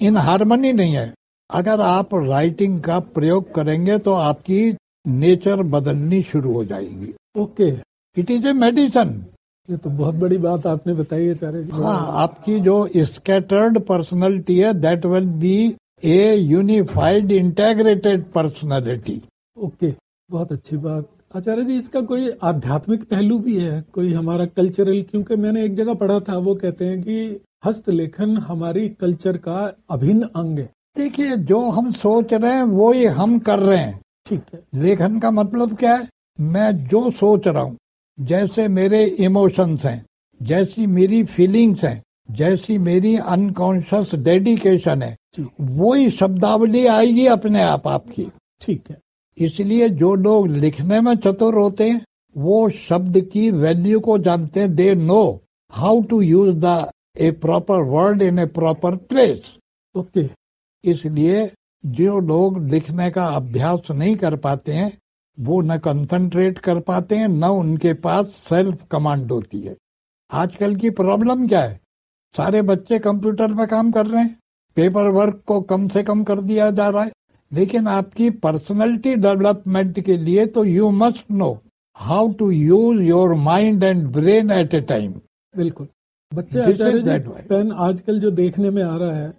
इन 0.00 0.16
हारमोनी 0.18 0.72
नहीं 0.72 0.94
है। 0.94 1.12
अगर 1.50 1.80
आप 1.80 2.14
राइटिंग 2.14 2.80
का 2.80 2.98
प्रयोग 3.14 3.54
करेंगे 3.54 3.98
तो 3.98 4.12
आपकी 4.14 4.60
नेचर 5.06 5.62
बदलनी 5.68 6.22
शुरू 6.22 6.52
हो 6.52 6.64
जाएगी। 6.64 7.12
Okay 7.38 7.68
it 8.16 8.30
is 8.30 8.46
a 8.48 8.52
medicine 8.54 9.22
ये 9.68 9.76
तो 9.76 9.90
बहुत 9.90 10.14
बड़ी 10.14 10.38
बात 10.38 10.66
आपने 10.66 10.94
बताई 10.94 11.24
है 11.24 11.34
जी। 11.34 11.70
हाँ 11.72 11.98
आपकी 12.22 12.58
जो 12.60 12.76
स्कैटर्ड 13.06 13.78
पर्सनैलिटी 13.84 14.58
है 14.58 14.72
that 14.80 15.06
will 15.06 15.26
be 15.40 15.56
a 16.04 16.34
unified 16.34 17.32
integrated 17.32 18.24
personality 18.32 19.20
okay 19.56 19.94
बहुत 20.30 20.52
अच्छी 20.52 20.76
बात। 20.78 21.08
आचार्य 21.36 21.64
जी 21.64 21.76
इसका 21.76 22.00
कोई 22.02 22.30
आध्यात्मिक 22.42 23.02
पहलू 23.04 23.38
भी 23.38 23.56
है? 23.56 23.80
कोई 23.92 24.12
हमारा 24.12 24.46
कल्चरल 24.46 25.02
क्योंकि 25.02 25.36
मैंने 25.36 25.64
एक 25.64 25.74
जगह 25.74 25.94
पढ़ा 25.94 26.18
था 26.20 26.36
वो 26.38 26.54
कहते 26.54 26.84
हैं 26.84 27.00
कि 27.02 27.40
हस्तलेखन 27.62 28.36
हमारी 28.38 28.88
कल्चर 28.90 29.36
का 29.38 29.56
अभिन्न 29.90 30.28
अंग 30.36 30.58
है। 30.58 30.68
देखिए 30.96 31.36
जो 31.48 31.58
हम 31.70 31.90
सोच 31.94 32.32
रहे 32.34 32.52
हैं 32.52 32.62
वो 32.64 32.92
ही 32.92 33.04
हम 33.06 33.38
कर 33.38 33.58
रहे 33.58 33.78
हैं। 33.78 34.00
ठीक 34.26 34.42
है। 34.54 34.60
लेखन 34.74 35.18
का 35.18 35.30
मतलब 35.30 35.76
क्या 35.76 35.94
है? 35.94 36.08
मैं 36.38 36.86
जो 36.88 37.10
सोच 37.10 37.46
रहा 37.48 37.62
हूँ 37.62 37.76
जैसे 38.18 38.66
मेरे 38.68 39.04
इमोशंस 39.04 39.84
हैं 39.84 40.04
जैसी 40.40 40.86
मेरी 40.88 41.22
फीलिंग्स 41.26 41.84
हैं 41.84 42.02
जैसी 42.30 42.76
मेरी 42.78 43.16
अनकॉन्शियस 43.16 44.14
डेडिकेशन 44.16 45.02
है 45.02 45.16
जी 45.36 45.46
वही 45.60 46.10
शब्दावली 46.10 46.86
आएगी 46.86 47.26
अपने 47.28 47.62
आप 47.62 47.88
आपकी। 47.88 48.26
ठीक 48.62 48.82
है। 48.90 48.98
इसलिए 49.38 49.88
जो 49.90 50.14
लोग 50.16 50.48
लिखने 50.48 51.00
में 51.00 51.14
चतुर 51.16 51.54
होते 51.54 51.88
हैं 51.90 52.00
वो 52.36 52.68
शब्द 52.70 53.20
की 53.32 53.50
वैल्यू 53.52 54.00
को 54.00 54.18
जानते 54.20 54.60
हैं। 54.60 54.74
They 54.74 54.94
know 54.94 55.22
how 55.72 56.00
to 56.02 56.20
use 56.22 56.54
the 56.56 56.90
a 57.20 57.30
proper 57.30 57.82
word 57.86 58.22
in 58.22 58.38
a 58.38 58.46
proper 58.48 58.96
place 58.96 59.54
okay 59.94 60.28
इसलिए 60.84 61.50
जो 61.84 62.18
लोग 62.20 62.58
लिखने 62.68 63.10
का 63.10 63.26
अभ्यास 63.26 63.90
नहीं 63.90 64.16
कर 64.16 64.36
पाते 64.36 64.72
हैं, 64.72 64.92
वो 65.38 65.60
न 65.60 65.76
कंसंट्रेट 65.78 66.58
कर 66.58 66.80
पाते 66.80 67.16
हैं, 67.16 67.28
न 67.28 67.44
उनके 67.44 67.92
पास 67.94 68.26
सेल्फ 68.48 68.86
कमांड 68.90 69.30
होती 69.32 69.60
है। 69.60 69.76
आजकल 70.30 70.76
की 70.76 70.90
प्रॉब्लम 70.90 71.46
क्या 71.48 71.62
है? 71.62 71.78
सारे 72.34 72.62
बच्चे 72.62 72.98
कंप्यूटर 72.98 73.52
में 73.52 73.66
काम 73.68 73.92
कर 73.92 74.06
रहे 74.06 74.22
हैं। 74.22 74.36
पेपर 74.76 75.08
वर्क 75.10 75.42
को 75.46 75.60
कम 75.60 75.88
से 75.88 76.02
कम 76.02 76.24
कर 76.24 76.40
दिया 76.40 76.70
जा 76.70 76.88
रहा 76.88 77.02
है। 77.02 77.12
लेकिन 77.52 77.88
आपकी 77.88 78.28
पर्सनैलिटी 78.42 79.14
डेवलपमेंट 79.16 80.00
के 80.00 80.16
लिए 80.16 80.46
तो 80.46 80.64
you 80.64 80.90
must 80.90 81.30
know 81.30 81.52
how 81.96 82.32
to 82.32 82.50
use 82.50 83.00
your 83.02 83.34
mind 83.34 83.84
and 83.84 84.06
brain 84.08 84.50
at 84.50 84.74
a 84.74 84.80
time 84.80 85.12
बिल्कुल। 85.54 85.88
बच्चे 86.32 86.60
आचार्य. 86.60 87.18
पेन 87.48 87.70
आजकल 87.72 88.18
जो 88.20 88.30
देखने 88.30 88.70
में 88.70 88.82
आ 88.82 88.96
रहा 88.96 89.14
है 89.14 89.32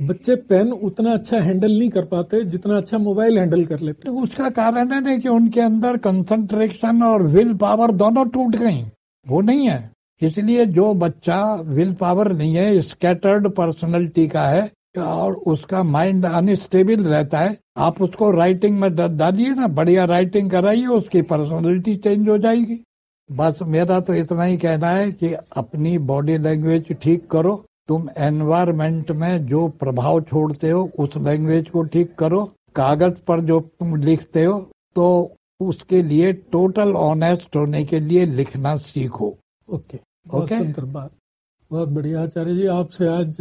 बच्चे 0.00 0.34
पेन 0.48 0.70
उतना 0.72 1.12
अच्छा 1.12 1.40
हैंडल 1.40 1.72
नहीं 1.72 1.88
कर 1.90 2.04
पाते 2.04 2.42
जितना 2.44 2.76
अच्छा 2.76 2.98
मोबाइल 2.98 3.38
हैंडल 3.38 3.64
कर 3.64 3.80
लेते। 3.80 4.02
तो 4.04 4.22
उसका 4.22 4.48
कारण 4.50 4.92
है 4.92 5.00
ना 5.00 5.16
कि 5.16 5.28
उनके 5.28 5.60
अंदर 5.60 5.96
कंसंट्रेशन 5.98 7.02
और 7.02 7.22
विल 7.28 7.52
पावर 7.56 7.92
दोनों 7.94 8.24
टूट 8.28 8.56
गई। 8.56 8.82
वो 9.26 9.40
नहीं 9.40 9.68
है। 9.68 9.90
इसलिए 10.22 10.66
जो 10.68 10.92
बच्चा 10.96 11.42
विल 11.66 11.92
पावर 11.94 12.32
नहीं 12.32 12.54
है 12.54 12.80
स्कैटर्ड 12.82 13.48
पर्सनैलिटी 13.50 14.26
का 14.28 14.46
है 14.46 14.70
और 14.98 15.34
उसका 15.46 15.82
माइंड 15.84 16.24
अनस्टेबल 16.26 17.04
रहता 17.04 17.38
है 17.38 17.56
आप 17.78 18.02
उसको 18.02 18.30
राइटिंग 18.30 18.78
में 18.80 18.94
डालिए 18.94 19.54
ना 19.54 19.66
बढ़िया 19.74 20.04
राइटिंग 20.06 20.50
कराइए 20.50 20.86
उसकी 20.94 21.22
पर्सनैलिटी 21.24 21.96
चेंज 21.96 22.28
हो 22.28 22.38
जाएगी। 22.38 22.82
बस 23.30 23.58
मेरा 23.64 23.98
तो 24.00 24.14
इतना 24.14 24.42
ही 24.42 24.56
कहना 24.58 24.90
है 24.90 25.10
कि 25.12 25.32
अपनी 25.32 25.96
बॉडी 26.10 26.36
लैंग्वेज 26.38 26.92
ठीक 27.02 27.26
करो। 27.30 27.54
तुम 27.88 28.08
एनवायरमेंट 28.18 29.10
में 29.12 29.46
जो 29.46 29.66
प्रभाव 29.80 30.20
छोड़ते 30.22 30.70
हो 30.70 30.88
उस 30.98 31.16
लैंग्वेज 31.18 31.68
को 31.68 31.82
ठीक 31.84 32.14
करो। 32.18 32.44
कागज़ 32.74 33.22
पर 33.28 33.40
जो 33.40 33.60
तुम 33.60 33.94
लिखते 33.96 34.44
हो 34.44 34.58
तो 34.96 35.06
उसके 35.60 36.02
लिए 36.02 36.32
टोटल 36.52 36.92
ऑनेस्ट 36.94 37.56
होने 37.56 37.84
के 37.84 38.00
लिए 38.00 38.26
लिखना 38.26 38.76
सीखो। 38.78 39.34
ओके। 39.68 39.98
बहुत 40.26 40.48
सुंदर 40.48 40.84
बात। 40.84 41.10
बहुत 41.70 41.88
बढ़िया 41.88 42.22
आचार्य 42.22 42.54
जी 42.54 42.66
आपसे 42.68 43.08
आज 43.08 43.36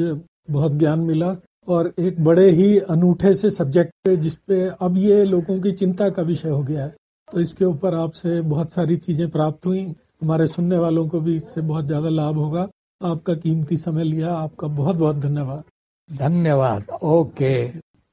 बहुत 0.49 0.73
ज्ञान 0.73 0.99
मिला 0.99 1.35
और 1.67 1.93
एक 1.99 2.23
बड़े 2.23 2.49
ही 2.51 2.77
अनूठे 2.79 3.33
से 3.33 3.49
सब्जेक्ट 3.51 3.91
पे 4.05 4.15
जिसपे 4.17 4.67
अब 4.81 4.97
ये 4.97 5.23
लोगों 5.25 5.59
की 5.61 5.71
चिंता 5.73 6.09
का 6.09 6.21
विषय 6.23 6.49
हो 6.49 6.61
गया 6.61 6.83
है। 6.83 6.95
तो 7.27 7.39
इसके 7.39 7.65
ऊपर 7.65 7.95
आपसे 7.95 8.39
बहुत 8.43 8.71
सारी 8.71 8.95
चीज़ें 8.97 9.29
प्राप्त 9.29 9.65
हुई। 9.65 9.81
हमारे 10.21 10.45
सुनने 10.47 10.77
वालों 10.77 11.07
को 11.07 11.19
भी 11.21 11.35
इससे 11.35 11.61
बहुत 11.61 11.85
ज़्यादा 11.85 12.09
लाभ 12.09 12.37
होगा। 12.37 12.67
आपका 13.01 13.33
कीमती 13.35 13.77
समय 13.77 14.03
लिया 14.03 14.33
आपका 14.33 14.67
बहुत 14.69 14.95
बहुत 14.95 15.15
धन्यवाद। 15.17 15.63
धन्यवाद। 16.09 16.89
Okay. 17.03 17.51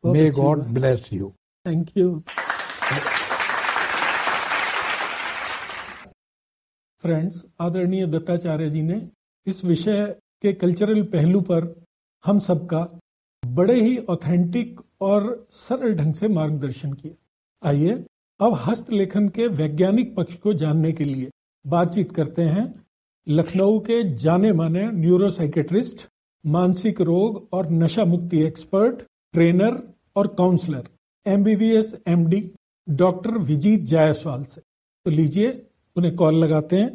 May 0.04 0.30
God 0.30 0.62
bless 0.74 1.08
you 1.12 1.30
thank 1.66 1.96
you 1.96 2.22
friends 7.02 7.44
आदरणीय 7.60 8.06
दत्ताचार्य 8.06 8.68
जी 8.70 8.82
ने 8.82 9.00
इस 9.46 9.64
विषय 9.64 10.04
के 10.42 10.52
कल्चरल 10.54 11.02
पहलू 11.12 11.40
पर 11.42 11.74
हम 12.24 12.38
सबका 12.40 12.86
बड़े 13.42 13.80
ही 13.80 13.96
ऑथेंटिक 14.10 14.80
और 15.02 15.46
सरल 15.52 15.94
ढंग 15.94 16.14
से 16.14 16.28
मार्गदर्शन 16.30 16.92
किया। 16.92 17.68
आइए 17.68 17.94
अब 18.40 18.54
हस्तलेखन 18.54 19.28
के 19.28 19.46
वैज्ञानिक 19.48 20.14
पक्ष 20.16 20.34
को 20.36 20.52
जानने 20.52 20.90
के 20.92 21.04
लिए 21.04 21.30
बातचीत 21.64 22.12
करते 22.12 22.42
हैं 22.42 22.64
लखनऊ 23.28 23.78
के 23.78 24.02
जाने 24.14 24.52
माने 24.52 24.82
न्यूरोसाइकेट्रिस्ट 24.92 26.06
मानसिक 26.44 27.00
रोग 27.00 27.48
और 27.52 27.68
नशा 27.72 28.04
मुक्ति 28.04 28.40
एक्सपर्ट 28.42 29.02
ट्रेनर 29.32 29.76
और 30.16 30.26
counsellor 30.38 30.88
MBBS 31.26 31.94
MD 32.06 32.40
doctor 32.88 33.38
Vijeet 33.42 33.80
Jaiswal 33.82 34.44
से। 34.44 34.60
तो 34.60 35.10
लीजिए, 35.10 35.50
उन्हें 35.96 36.14
कॉल 36.16 36.34
लगाते 36.34 36.76
हैं। 36.76 36.90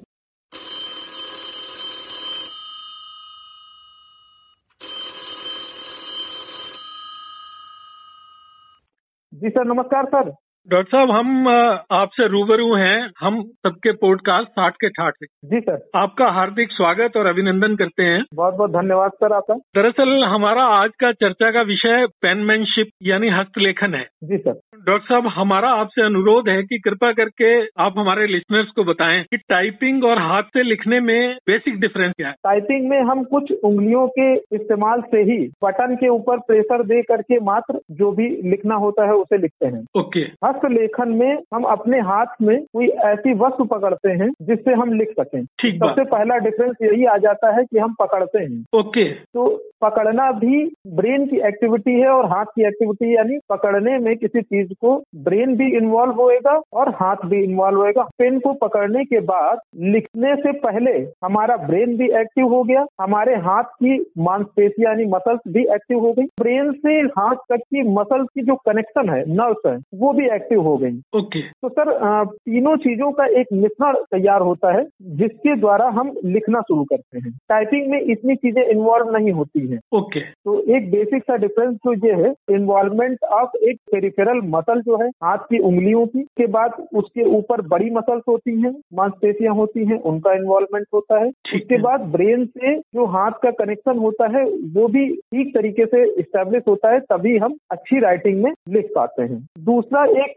जी 9.34 9.50
सर, 9.50 9.66
नमस्कार 9.66 10.06
सर। 10.06 10.32
डॉक्टर 10.68 10.98
साहब 10.98 11.12
हम 11.12 11.48
आपसे 11.92 12.28
रूबरू 12.28 12.76
हैं। 12.76 13.12
हम 13.20 13.44
सबके 13.44 13.92
पॉडकास्ट 13.92 14.50
साठ 14.50 14.74
के 14.74 14.90
ठाठ 14.90 15.14
जी 15.24 15.60
सर। 15.60 15.90
आपका 15.96 16.28
हार्दिक 16.28 16.72
स्वागत 16.72 17.18
और 17.18 17.26
अभिनंदन 17.26 17.76
करते 17.76 18.04
हैं। 18.04 18.24
बहुत 18.34 18.54
बहुत 18.54 18.70
धन्यवाद 18.72 19.12
सर 19.12 19.34
आपका। 19.34 19.54
दरअसल 19.54 20.24
हमारा 20.24 20.64
आज 20.64 20.90
का 21.00 21.12
चर्चा 21.12 21.52
का 21.52 21.62
विषय 21.62 22.08
पेनमैनशिप 22.22 22.88
यानी 23.04 23.30
हस्तलेखन 23.30 23.94
है। 23.94 24.08
जी 24.24 24.38
सर। 24.38 24.60
डॉक्टर 24.86 25.08
साहब 25.08 25.28
हमारा 25.28 25.70
आपसे 25.70 26.02
अनुरोध 26.02 26.50
है 26.50 26.64
कि 26.64 26.80
कृपा 26.80 27.12
करके 27.12 27.66
आप 27.66 27.94
हमारे 27.98 28.28
लिसनर्स 28.28 28.68
को 28.68 28.84
बताएँ 28.84 29.24
कि 29.24 29.38
टाइपिंग 29.38 30.04
और 30.04 30.20
हाथ 30.20 30.44
से 30.44 30.64
लिखने 30.64 31.00
में 31.00 31.38
बेसिक 31.48 31.80
डिफरेंस 31.80 32.14
क्या 32.18 32.28
है। 32.28 32.34
टाइपिंग 32.34 32.90
में 32.90 33.02
हम 33.02 33.24
कुछ 33.24 33.52
उंगलियों 33.64 34.08
के 34.08 34.34
इस्तेमाल 34.34 35.02
से 35.02 35.18
ही 35.18 35.48
बटन 35.64 35.96
के 35.96 36.08
ऊपर 36.08 36.38
प्रेशर 36.38 36.84
दे 36.84 37.02
करके 37.02 37.40
मात्र 37.40 37.80
जो 37.92 38.12
भी 38.12 38.30
लिखना 38.50 38.76
होता 38.76 39.06
है 39.06 39.14
उसे 39.14 39.38
लिखते 39.38 39.68
हैं। 39.68 39.86
ओके। 39.98 40.50
हस्तलेखन 40.60 41.10
में 41.10 41.38
हम 41.54 41.64
अपने 41.64 42.00
हाथ 42.00 42.36
में 42.42 42.58
कोई 42.64 42.88
ऐसी 42.88 43.34
वस्तु 43.34 43.64
पकड़ते 43.64 44.10
हैं 44.12 44.30
जिससे 44.42 44.74
हम 44.74 44.94
लिख 44.94 45.12
सकें। 45.20 45.44
ठीक 45.60 45.76
सबसे 45.76 46.04
पहला 46.04 46.38
डिफरेंस 46.38 46.76
यही 46.82 47.06
आ 47.06 47.18
जाता 47.18 47.56
है 47.56 47.64
कि 47.64 47.78
हम 47.78 47.94
पकड़ते 48.00 48.40
हैं। 48.40 48.80
ओके। 48.80 49.10
तो 49.12 49.48
पकड़ना 49.82 50.32
भी 50.32 50.64
ब्रेन 50.96 51.26
की 51.26 51.38
एक्टिविटी 51.48 51.92
है 51.92 52.08
और 52.08 52.26
हाथ 52.26 52.46
की 52.46 52.68
एक्टिविटी 52.68 53.16
यानी 53.16 53.38
पकड़ने 53.50 53.98
में 53.98 54.16
किसी 54.18 54.42
चीज़ 54.42 54.74
को 54.82 54.96
ब्रेन 55.16 55.56
भी 55.58 55.72
इन्वॉल्व 55.78 56.14
होएगा 56.14 56.60
और 56.74 56.90
हाथ 56.90 57.26
भी 57.26 57.44
इन्वॉल्व 57.44 57.80
होएगा। 57.80 58.04
पेन 58.20 58.40
को 58.40 58.54
पकड़ने 58.62 59.04
के 59.06 59.20
बाद 59.24 59.60
लिखने 59.86 60.36
से 60.36 60.52
पहले 60.60 60.92
हमारा 61.24 61.58
ब्रेन 61.58 61.98
भी 61.98 62.12
एक्टिव 62.20 62.48
हो 62.48 62.64
गया 62.64 62.86
हमारे 63.02 63.36
हाथ 63.48 63.64
की 63.64 63.98
मांसपेशी 64.20 64.84
यानी 64.84 65.06
मसल्स 65.06 65.40
भी 65.48 65.64
एक्टिव 65.76 66.00
हो 66.00 66.14
गई। 66.14 66.26
ब्रेन 66.40 66.72
से 66.72 67.00
हाथ 67.20 67.36
तक 67.50 67.60
की 67.66 67.82
मसल्स 67.92 68.28
की 68.36 68.42
जो 68.42 68.56
कनेक्शन 68.66 69.10
है 69.10 69.22
नर्व्स 69.34 69.66
है 69.66 69.78
वो 69.96 70.12
भी 70.14 70.26
एक्टिव 70.40 70.62
हो 70.64 70.76
गई। 70.78 71.00
ओके 71.16 71.42
तो 71.42 71.70
सर 71.70 71.94
तीनों 72.26 72.76
चीज़ों 72.80 73.12
का 73.14 73.26
एक 73.40 73.48
मिश्रण 73.56 73.96
तैयार 74.12 74.42
होता 74.42 74.74
है 74.74 74.84
जिसके 75.18 75.56
द्वारा 75.58 75.88
हम 75.92 76.14
लिखना 76.28 76.62
शुरू 76.62 76.84
करते 76.86 77.20
हैं। 77.20 77.32
टाइपिंग 77.50 77.90
में 77.92 78.00
इतनी 78.02 78.36
चीज़ें 78.38 78.64
इन्वॉल्व 78.64 79.12
नहीं 79.12 79.32
होती 79.34 79.66
है। 79.68 79.80
ओके 79.94 80.20
तो 80.20 80.60
एक 80.76 80.90
बेसिक 80.92 81.24
सा 81.24 81.36
डिफरेंस 81.38 81.76
जो 81.78 81.94
ये 82.06 82.14
है 82.18 82.34
इन्वॉल्वमेंट 82.52 83.24
ऑफ़ 83.34 83.58
एक 83.60 83.78
पेरिफेरल 83.92 84.42
मसल 84.50 84.82
जो 84.82 84.98
है 84.98 85.08
हाथ 85.24 85.46
की 85.50 85.60
उंगलियों 85.62 86.06
की 86.08 86.24
के 86.38 86.48
बाद 86.50 86.74
उसके 86.96 87.24
ऊपर 87.38 87.62
बड़ी 87.70 87.90
मसल्स 87.92 88.24
होती 88.30 88.60
हैं 88.62 88.74
मांसपेशियाँ 88.96 89.56
होती 89.56 89.86
हैं 89.86 90.00
उनका 90.04 90.34
इन्वॉल्वमेंट 90.34 90.86
होता 90.94 91.20
है। 91.20 91.30
उसके 91.56 91.78
बाद 91.80 92.02
ब्रेन 92.12 92.46
से 92.48 92.76
जो 92.78 93.06
हाथ 93.10 93.40
का 93.44 93.52
कनेक्शन 93.60 93.98
होता 94.00 94.28
है 94.30 94.44
वो 94.74 94.88
भी 94.90 95.08
ठीक 95.10 95.54
तरीके 95.56 95.86
से 95.86 96.06
स्टेब्लिश 96.22 96.64
होता 96.68 96.92
है 96.92 97.00
तभी 97.12 97.38
हम 97.38 97.56
अच्छी 97.72 98.00
राइटिंग 98.00 98.42
में 98.44 98.52
लिख 98.70 98.90
पाते 98.96 99.24
हैं। 99.24 99.40
दूसरा 99.66 100.04
एक 100.24 100.29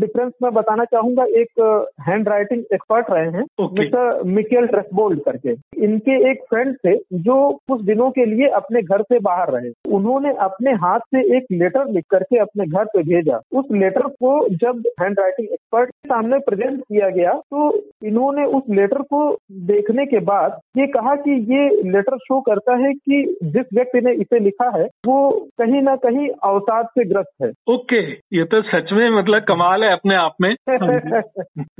डिफरेंस 0.00 0.32
मैं 0.42 0.52
बताना 0.52 0.84
चाहूँगा। 0.86 1.24
एक 1.40 1.60
हैंड 2.08 2.28
राइटिंग 2.28 2.62
एक्सपर्ट 2.74 3.10
रहे 3.10 3.30
हैं। 3.30 3.44
मिस्टर 3.72 4.22
मिकेल 4.28 4.66
ट्रेसबोल्ड 4.68 5.20
करके। 5.24 5.54
इनके 5.84 6.16
एक 6.30 6.42
फ्रेंड 6.50 6.74
थे 6.76 6.96
जो 7.20 7.36
कुछ 7.68 7.82
दिनों 7.84 8.10
के 8.10 8.24
लिए 8.26 8.48
अपने 8.56 8.82
घर 8.82 9.02
से 9.02 9.18
बाहर 9.20 9.50
रहे। 9.52 9.70
उन्होंने 9.96 10.32
अपने 10.40 10.72
हाथ 10.82 11.00
से 11.14 11.20
एक 11.36 11.46
लेटर 11.54 11.90
लिख 11.90 12.04
करके 12.10 12.38
अपने 12.40 12.66
घर 12.66 12.84
पे 12.86 13.02
भेजा। 13.04 13.40
उस 13.52 13.64
लेटर 13.74 14.06
को 14.16 14.32
जब 14.56 14.82
हैंड 15.00 15.20
राइटिंग 15.20 15.48
एक्सपर्ट 15.48 15.90
के 15.90 16.08
सामने 16.08 16.38
प्रेजेंट 16.40 16.80
किया 16.80 17.08
गया 17.10 17.32
तो 17.32 17.70
इन्होंने 18.04 18.44
उस 18.50 18.62
लेटर 18.70 19.02
को 19.04 19.20
देखने 19.70 20.06
के 20.06 20.18
बाद 20.26 20.58
ये 20.76 20.86
कहा 20.90 21.14
कि 21.16 21.32
ये 21.52 21.68
लेटर 21.90 22.16
शो 22.18 22.40
करता 22.42 22.76
है 22.76 22.92
कि 22.92 23.22
जिस 23.46 23.66
व्यक्ति 23.74 24.00
ने 24.00 24.12
इसे 24.22 24.38
लिखा 24.40 24.70
है 24.76 24.84
वो 25.06 25.18
कहीं 25.60 25.82
ना 25.82 25.94
कहीं 25.98 26.28
अवसाद 26.44 26.86
से 26.88 27.04
ग्रस्त 27.04 27.42
है। 27.42 27.50
ओके 27.74 28.00
ये 28.36 28.44
तो 28.46 28.60
सच 28.64 28.92
में 28.92 28.99
मतलब 29.08 29.42
कमाल 29.42 29.84
है 29.84 29.92
अपने 29.92 30.14
आप 30.14 30.34
में। 30.40 30.54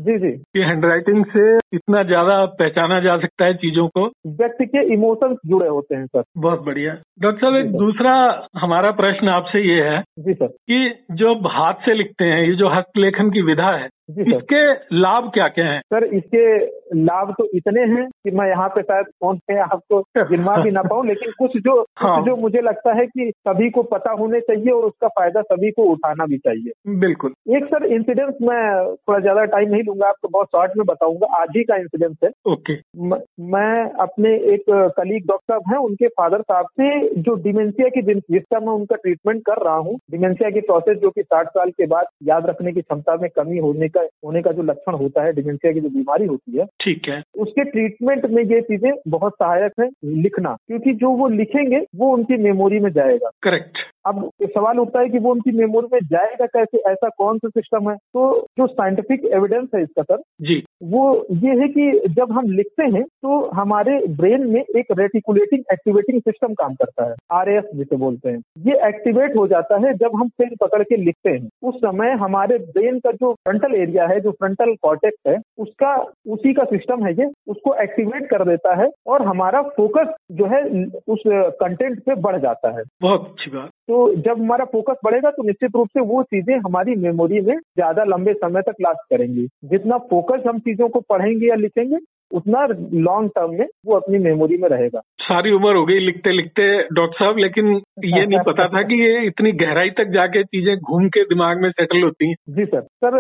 जी 0.01 0.19
जी। 0.19 0.31
की 0.31 0.61
हैंडराइटिंग 0.61 1.25
से 1.25 1.57
इतना 1.57 2.03
ज़्यादा 2.03 2.45
पहचाना 2.45 3.01
जा 3.01 3.17
सकता 3.17 3.45
है 3.45 3.55
चीज़ों 3.55 3.89
को। 3.89 4.07
व्यक्ति 4.27 4.67
के 4.67 4.95
इमोशंस 4.95 5.37
जुड़े 5.47 5.69
होते 5.69 5.95
हैं 5.95 6.07
सर। 6.07 6.23
बहुत 6.39 6.61
बढ़िया। 6.61 6.97
डॉक्टर 7.21 7.41
साहब 7.41 7.57
एक 7.57 7.73
दूसरा 7.73 8.47
हमारा 8.59 8.91
प्रश्न 8.91 9.29
आपसे 9.29 9.61
ये 9.69 9.83
है 9.83 10.03
जी 10.19 10.35
सर। 10.35 10.47
कि 10.47 11.05
जो 11.13 11.35
हाथ 11.49 11.75
से 11.75 11.95
लिखते 11.95 12.25
हैं 12.25 12.43
ये 12.43 12.55
जो 12.55 12.69
हस्तलेखन 12.69 13.31
की 13.31 13.43
विधा 13.43 13.71
है 13.71 13.89
इसके 14.19 14.73
लाभ 14.97 15.31
क्या 15.35 15.49
क्या 15.49 15.67
हैं? 15.67 15.81
सर 15.81 16.05
इसके 16.05 16.57
लाभ 16.97 17.35
तो 17.39 17.49
इतने 17.55 17.81
हैं 17.81 18.09
कि 18.11 18.31
मैं 18.31 18.49
यहाँ 18.49 18.69
पे 18.69 18.83
शायद 18.83 19.07
फ़ोन 19.07 19.39
पे 19.39 19.59
आपको 19.59 20.01
गिनवा 20.19 20.57
भी 20.57 20.71
ना 20.71 20.83
पाऊँ 20.83 21.07
लेकिन 21.07 21.33
कुछ 21.39 21.57
जो 21.57 21.81
हाँ। 21.99 22.17
कुछ 22.17 22.27
जो 22.27 22.37
मुझे 22.37 22.61
लगता 22.61 22.95
है 22.95 23.07
कि 23.07 23.31
सभी 23.49 23.71
को 23.71 23.83
पता 23.83 24.13
होने 24.13 24.41
चाहिए 24.41 24.71
और 24.71 24.85
उसका 24.85 25.09
फ़ायदा 25.09 25.43
सभी 25.43 25.71
को 25.71 25.83
उठाना 25.83 26.27
भी 26.27 26.39
चाहिए। 26.39 26.97
बिल्कुल। 26.99 27.35
एक 27.57 27.65
सर 27.65 27.85
इंसिडेंस 27.85 28.35
मैं 28.43 28.95
थोड़ा 28.95 29.19
ज़्यादा 29.21 29.45
टाइम 29.45 29.69
नहीं 29.69 29.83
लूँगा 29.83 30.09
आपको 30.09 30.29
बहुत 30.29 30.47
शॉर्ट 30.47 30.73
में 30.77 30.87
बताऊँगा। 30.87 31.27
आज 31.41 31.49
ही 31.57 31.65
का 31.65 31.77
इंसिडेंस 31.77 32.17
है। 32.25 32.31
ओके। 32.53 32.75
म, 32.97 33.21
मैं 33.41 33.91
अपने 33.91 34.35
एक 34.55 34.65
कलीग 34.71 35.27
डॉक्टर 35.27 35.55
साहब 35.55 35.63
हैं 35.73 35.79
उनके 35.79 36.09
फादर 36.09 36.41
साहब 36.41 36.67
से 36.81 37.09
जो 37.21 37.35
डिमेंशिया 37.35 37.89
की 37.89 38.03
जिसका 38.15 38.61
मैं 38.61 38.73
उनका 38.73 38.97
ट्रीटमेंट 38.97 39.43
कर 39.47 39.65
रहा 39.65 39.77
हूँ 39.77 39.99
डिमेंशिया 40.11 40.51
की 40.51 40.61
प्रोसेस 40.61 40.99
जो 40.99 41.11
कि 41.11 41.23
साठ 41.23 41.49
साल 41.49 41.71
के 41.71 41.87
बाद 41.87 42.07
याद 42.23 42.47
रखने 42.47 42.73
की 42.73 42.81
क्षमता 42.81 43.17
में 43.17 43.31
कमी 43.37 43.59
होने 43.59 43.89
का 43.89 44.00
होने 44.05 44.43
का 44.43 44.53
जो 44.53 44.63
लक्षण 44.63 44.93
होता 44.93 45.23
है 45.23 45.33
डिमेंशिया 45.33 45.73
की 45.73 45.81
जो 45.81 45.89
बीमारी 45.89 46.27
होती 46.27 46.59
है 46.59 46.65
ठीक 46.65 47.09
है। 47.09 47.23
उसके 47.39 47.65
ट्रीटमेंट 47.65 48.27
में 48.27 48.43
ये 48.45 48.61
चीज़ें 48.61 48.93
बहुत 49.09 49.33
सहायक 49.33 49.73
है 49.81 49.89
लिखना 50.05 50.57
क्योंकि 50.67 50.93
जो 50.93 51.11
वो 51.11 51.29
लिखेंगे 51.29 51.87
वो 51.97 52.13
उनकी 52.13 52.37
मेमोरी 52.37 52.79
में 52.79 52.91
जाएगा। 52.91 53.31
करेक्ट 53.43 53.79
अब 54.05 54.29
सवाल 54.45 54.79
उठता 54.79 55.01
है 55.01 55.09
कि 55.09 55.19
वो 55.19 55.31
उनकी 55.31 55.53
मेमोरी 55.53 55.89
में 55.93 55.99
जाएगा 56.05 56.47
कैसे? 56.47 56.79
ऐसा 56.91 57.09
कौन 57.19 57.39
सा 57.39 57.49
सिस्टम 57.49 57.91
है? 57.91 57.97
तो 57.97 58.47
जो 58.59 58.67
साइंटिफिक 58.67 59.25
एविडेंस 59.35 59.69
है 59.75 59.83
इसका 59.83 60.03
सर 60.03 60.23
जी। 60.43 60.63
वो 60.85 61.03
ये 61.33 61.59
है 61.61 61.69
कि 61.69 62.09
जब 62.09 62.33
हम 62.33 62.51
लिखते 62.51 62.85
हैं 62.87 63.03
तो 63.03 63.41
हमारे 63.51 63.99
ब्रेन 64.17 64.47
में 64.47 64.61
एक 64.61 64.87
रेटिकुलेटिंग 64.99 65.63
एक्टिवेटिंग 65.73 66.21
सिस्टम 66.21 66.55
काम 66.55 66.75
करता 66.75 67.09
है। 67.09 67.15
आरएएस 67.33 67.65
जिसे 67.75 67.97
बोलते 67.97 68.29
हैं। 68.29 68.43
ये 68.59 68.79
एक्टिवेट 68.89 69.37
हो 69.37 69.47
जाता 69.49 69.77
है 69.77 69.93
जब 69.95 70.17
हम 70.17 70.29
पेन 70.39 70.55
पकड़ 70.61 70.83
के 70.83 70.97
लिखते 70.97 71.31
हैं। 71.31 71.49
उस 71.63 71.77
समय 71.77 72.13
हमारे 72.21 72.59
ब्रेन 72.71 72.99
का 72.99 73.13
जो 73.13 73.33
फ्रंटल 73.35 73.75
एरिया 73.75 74.07
है 74.07 74.21
जो 74.21 74.31
फ्रंटल 74.31 74.75
कॉर्टेक्स 74.83 75.29
है 75.29 75.37
उसका 75.59 75.95
उसी 76.29 76.53
का 76.55 76.65
सिस्टम 76.65 77.05
है 77.07 77.13
ये। 77.15 77.31
उसको 77.49 77.75
एक्टिवेट 77.83 78.29
कर 78.31 78.45
देता 78.45 78.75
है 78.83 78.91
और 79.07 79.23
हमारा 79.23 79.63
फोकस 79.77 80.15
जो 80.33 80.47
है 80.47 80.63
उस 81.09 81.23
कंटेंट 81.61 81.99
पे 82.01 82.15
बढ़ 82.21 82.37
जाता 82.37 82.77
है। 82.79 82.83
बहुत 83.03 83.27
अच्छी 83.27 83.51
बात। 83.51 83.71
तो 83.91 83.97
जब 84.17 84.41
हमारा 84.41 84.65
फोकस 84.65 84.97
बढ़ेगा 85.05 85.31
तो 85.31 85.43
निश्चित 85.43 85.77
रूप 85.77 85.89
से 85.89 86.01
वो 86.07 86.23
चीज़ें 86.25 86.57
हमारी 86.59 86.95
मेमोरी 86.99 87.41
में 87.41 87.57
ज़्यादा 87.57 88.05
लंबे 88.05 88.33
समय 88.35 88.63
तक 88.63 88.75
लास्ट 88.83 89.01
करेंगी। 89.11 89.47
जितना 89.71 89.99
फोकस 90.11 90.47
हम 90.49 90.59
चीज़ों 90.61 90.89
को 90.89 91.01
पढ़ेंगे 91.11 91.49
या 91.49 91.55
लिखेंगे 91.57 91.99
उतना 92.33 92.67
लॉन्ग 93.05 93.31
टर्म 93.37 93.55
में 93.55 93.67
वो 93.87 93.95
अपनी 93.97 94.19
मेमोरी 94.19 94.57
में 94.57 94.69
रहेगा। 94.69 95.01
सारी 95.21 95.53
उम्र 95.53 95.75
हो 95.77 95.85
गई 95.87 95.99
लिखते 95.99 96.33
लिखते 96.33 96.67
डॉक्टर 96.95 97.25
साहब 97.25 97.39
लेकिन 97.39 97.71
ये 98.07 98.27
नहीं 98.27 98.39
पता 98.47 98.67
था 98.69 98.83
कि 98.83 99.01
ये 99.03 99.27
इतनी 99.27 99.53
गहराई 99.63 99.91
तक 99.99 100.13
जाके 100.13 100.43
चीज़ें 100.45 100.77
घूम 100.77 101.09
के 101.09 101.25
दिमाग 101.25 101.63
में 101.63 101.71
सेटल 101.71 102.03
होती 102.03 102.29
हैं। 102.29 102.35
जी 102.51 102.65
सर। 102.65 102.81
सर 103.05 103.19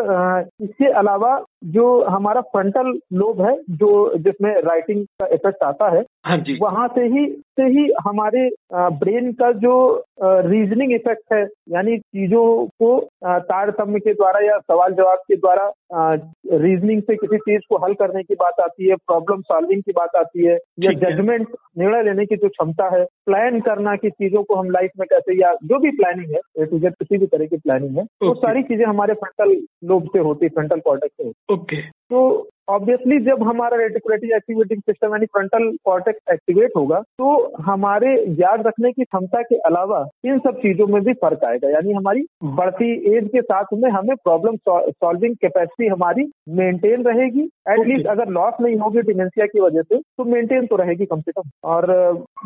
इसके 0.63 0.93
अलावा 0.99 1.33
जो 1.63 2.03
हमारा 2.05 2.41
फ्रंटल 2.41 2.93
लोब 3.13 3.41
है 3.43 3.57
जो 3.71 4.19
जिसमें 4.19 4.51
राइटिंग 4.63 5.05
का 5.05 5.27
इफ़ेक्ट 5.27 5.63
आता 5.63 5.89
है 5.97 6.05
हाँ 6.27 6.39
जी। 6.39 6.59
वहाँ 6.63 6.89
से 6.89 7.01
ही 7.01 7.27
से 7.57 7.63
ही 7.63 7.93
हमारे 8.05 8.49
ब्रेन 8.75 9.33
का 9.33 9.53
जो 9.53 10.05
रीजनिंग 10.23 10.93
इफ़ेक्ट 10.93 11.33
है 11.33 11.43
यानी 11.43 11.99
चीज़ों 11.99 12.67
को 12.67 12.99
तारतम्य 13.25 14.01
के 14.01 14.15
द्वारा 14.15 14.41
या 14.47 14.59
सवाल 14.59 14.93
जवाब 14.93 15.19
के 15.19 15.37
द्वारा 15.37 15.73
रीजनिंग 16.53 17.03
से 17.03 17.17
किसी 17.17 17.39
चीज़ 17.39 17.63
को 17.69 17.77
हल 17.77 17.95
करने 17.95 18.23
की 18.23 18.35
बात 18.35 18.61
आती 18.61 18.89
है 18.89 18.97
प्रॉब्लम 18.97 19.41
सॉल्विंग 19.41 19.83
की 19.83 19.93
बात 19.93 20.17
आती 20.17 20.47
है 20.47 20.59
या 20.81 20.93
जजमेंट 20.93 21.49
निर्णय 21.79 22.03
लेने 22.03 22.27
की 22.27 22.37
जो 22.37 22.49
क्षमता 22.49 22.97
है 22.97 23.05
प्लान 23.05 23.61
करना 23.61 23.97
की 23.97 24.11
चीज़ों 24.11 24.43
को 24.43 24.55
हम 24.55 24.71
लाइफ 24.71 24.91
में 25.01 25.07
कैसे 25.11 25.41
या 25.41 25.55
जो 25.65 25.79
भी 25.79 25.91
प्लानिंग 25.91 26.35
है 26.35 26.67
किसी 26.67 27.19
भी 27.19 27.27
तरह 27.27 27.47
की 27.47 27.57
प्लानिंग 27.57 27.99
है 27.99 28.05
वो 28.23 28.35
सारी 28.35 28.63
चीज़ें 28.63 28.85
हमारे 28.87 29.15
फ्रंटल 29.15 29.57
लोब 29.85 30.09
से 30.09 30.19
होती 30.19 30.47
है 30.47 30.49
फ्रंटल 30.49 30.81
कॉर्टेक्स 30.81 31.15
से 31.17 31.25
होती। 31.25 31.50
ओके 31.51 31.81
तो 32.11 32.49
ऑब्वियसली 32.71 33.19
जब 33.21 33.43
हमारा 33.43 33.77
रेटिकुलेटिव 33.77 34.35
एक्टिवेटिंग 34.37 34.81
सिस्टम 34.81 35.13
यानी 35.13 35.27
फ्रंटल 35.27 35.65
कॉर्टेक्स 35.85 36.33
एक्टिवेट 36.33 36.73
होगा 36.77 36.99
तो 37.19 37.31
हमारे 37.63 38.13
याद 38.41 38.67
रखने 38.67 38.91
की 38.93 39.05
क्षमता 39.05 39.41
के 39.43 39.57
अलावा 39.69 39.99
इन 40.27 40.39
सब 40.39 40.59
चीज़ों 40.59 40.87
में 40.87 41.01
भी 41.05 41.13
फ़र्क 41.15 41.45
आएगा। 41.45 41.71
यानी 41.71 41.93
हमारी 41.93 42.25
बढ़ती 42.57 42.91
एज 43.17 43.29
के 43.29 43.41
साथ 43.43 43.73
में 43.75 43.91
हमें 43.91 44.15
प्रॉब्लम 44.17 44.57
सॉल्विंग 44.67 45.35
कैपेसिटी 45.37 45.89
हमारी 45.89 46.25
मेंटेन 46.51 47.03
रहेगी। 47.03 47.41
At least 47.41 48.01
okay. 48.01 48.11
अगर 48.11 48.29
लॉस 48.29 48.61
नहीं 48.61 48.77
होगी 48.77 49.03
डिमेंशिया 49.03 49.47
की 49.47 49.61
वजह 49.61 49.83
से 49.83 49.99
तो 49.99 50.25
मेंटेन 50.25 50.67
तो 50.67 50.77
रहेगी 50.77 51.07
कम 51.07 51.21
से 51.21 51.33
कम। 51.33 51.49
और 51.65 51.89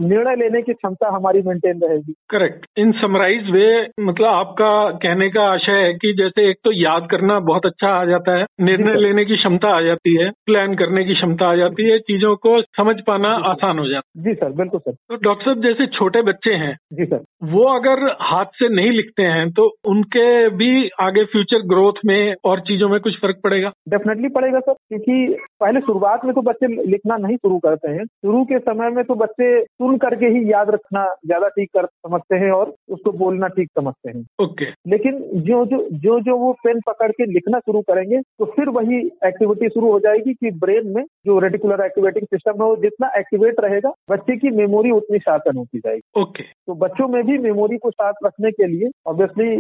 निर्णय 0.01 0.37
लेने 0.37 0.63
की 0.63 0.73
क्षमता 0.73 1.11
हमारी 1.17 1.43
मेंटेन 1.43 1.81
रहेगी। 1.85 2.15
करेक्ट 2.31 2.67
इन 2.79 2.93
समराइज 3.03 3.51
वे 3.51 3.69
मतलब 4.01 4.27
आपका 4.29 4.73
कहने 5.05 5.29
का 5.31 5.45
आशय 5.53 5.83
है 5.83 5.93
कि 5.95 6.15
जैसे 6.19 6.49
एक 6.51 6.57
तो 6.65 6.73
याद 6.73 7.09
करना 7.11 7.39
बहुत 7.43 7.67
अच्छा 7.67 7.89
आ 7.91 8.05
जाता 8.07 8.39
है। 8.39 8.45
निर्णय 8.63 9.01
लेने 9.01 9.25
की 9.25 9.37
क्षमता 9.37 9.54
आ 9.69 9.81
जाती 9.83 10.15
है 10.17 10.31
प्लान 10.47 10.75
करने 10.75 11.05
की 11.05 11.15
क्षमता 11.15 11.47
आ 11.47 11.57
जाती 11.57 11.89
है 11.91 11.99
चीज़ों 12.01 12.35
को 12.39 12.61
समझ 12.73 12.95
पाना 13.07 13.29
आसान 13.47 13.79
हो 13.79 13.87
जाता 13.89 14.19
है। 14.19 14.25
जी 14.25 14.35
सर 14.35 14.53
बिल्कुल 14.53 14.81
सर। 14.81 14.93
तो 14.93 15.17
डॉक्टर 15.19 15.45
साहब 15.45 15.63
जैसे 15.63 15.87
छोटे 15.89 16.23
बच्चे 16.23 16.55
हैं 16.55 16.75
जी 16.93 17.05
सर। 17.05 17.23
वो 17.47 17.65
अगर 17.71 18.05
हाथ 18.23 18.53
से 18.55 18.69
नहीं 18.71 18.91
लिखते 18.91 19.23
हैं 19.25 19.51
तो 19.53 19.67
उनके 19.87 20.49
भी 20.57 20.89
आगे 21.01 21.25
फ्यूचर 21.27 21.67
ग्रोथ 21.69 22.01
में 22.07 22.35
और 22.45 22.61
चीज़ों 22.63 22.89
में 22.89 22.99
कुछ 23.01 23.19
फ़र्क 23.21 23.41
पड़ेगा? 23.45 23.73
डेफिनेटली 23.89 24.29
पड़ेगा 24.31 24.61
सर 24.61 24.73
क्योंकि 24.73 25.37
पहले 25.61 25.81
शुरुआत 25.83 26.25
में 26.25 26.35
तो 26.35 26.43
बच्चे 26.43 26.67
लिखना 26.87 27.17
नहीं 27.19 27.37
शुरू 27.37 27.59
करते 27.59 27.91
हैं। 27.91 28.05
शुरू 28.05 28.45
के 28.45 28.59
समय 28.61 28.91
में 28.91 29.03
तो 29.05 29.15
बच्चे 29.17 29.49
सुन 29.63 29.97
करके 29.99 30.27
ही 30.29 30.45
याद 30.53 30.71
रखना 30.71 31.05
ज़्यादा 31.27 31.49
ठीक 31.51 31.69
कर 31.77 31.87
समझते 31.87 32.37
हैं 32.37 32.51
और 32.53 32.73
उसको 32.89 33.13
बोलना 33.19 33.49
ठीक 33.51 33.69
समझते 33.71 34.11
हैं। 34.11 34.25
ओके 34.43 34.67
लेकिन 34.87 35.19
जो 35.43 35.65
जो 35.67 35.79
जो 35.95 36.19
जो 36.23 36.37
वो 36.39 36.53
पेन 36.65 36.81
पकड़ 36.87 37.11
के 37.11 37.27
लिखना 37.27 37.59
शुरू 37.59 37.81
करेंगे 37.83 38.21
तो 38.21 38.45
फिर 38.47 38.69
वही 38.71 39.01
एक्टिविटी 39.45 39.69
शुरू 39.71 39.91
हो 39.93 39.99
जाएगी 40.01 40.33
कि 40.35 40.51
ब्रेन 40.59 40.93
में 40.97 41.03
जो 41.27 41.39
रेटिकुलर 41.39 41.85
एक्टिवेटिंग 41.85 42.27
सिस्टम 42.27 42.63
है 42.63 42.69
वो 42.69 42.77
जितना 42.83 43.11
एक्टिवेट 43.19 43.61
रहेगा 43.61 43.91
बच्चे 44.11 44.37
की 44.37 44.51
मेमोरी 44.57 44.91
उतनी 44.91 45.19
शार्पन 45.19 45.57
होती 45.57 45.79
जाएगी। 45.79 46.21
ओके। 46.21 46.43
तो 46.43 46.75
बच्चों 46.77 47.09
में 47.09 47.23
भी 47.27 47.39
मेमोरी 47.39 47.77
को 47.79 47.91
शार्प 47.91 48.27
रखने 48.27 48.51
के 48.51 48.67
लिए 48.67 48.91
ऑब्वियसली 49.07 49.51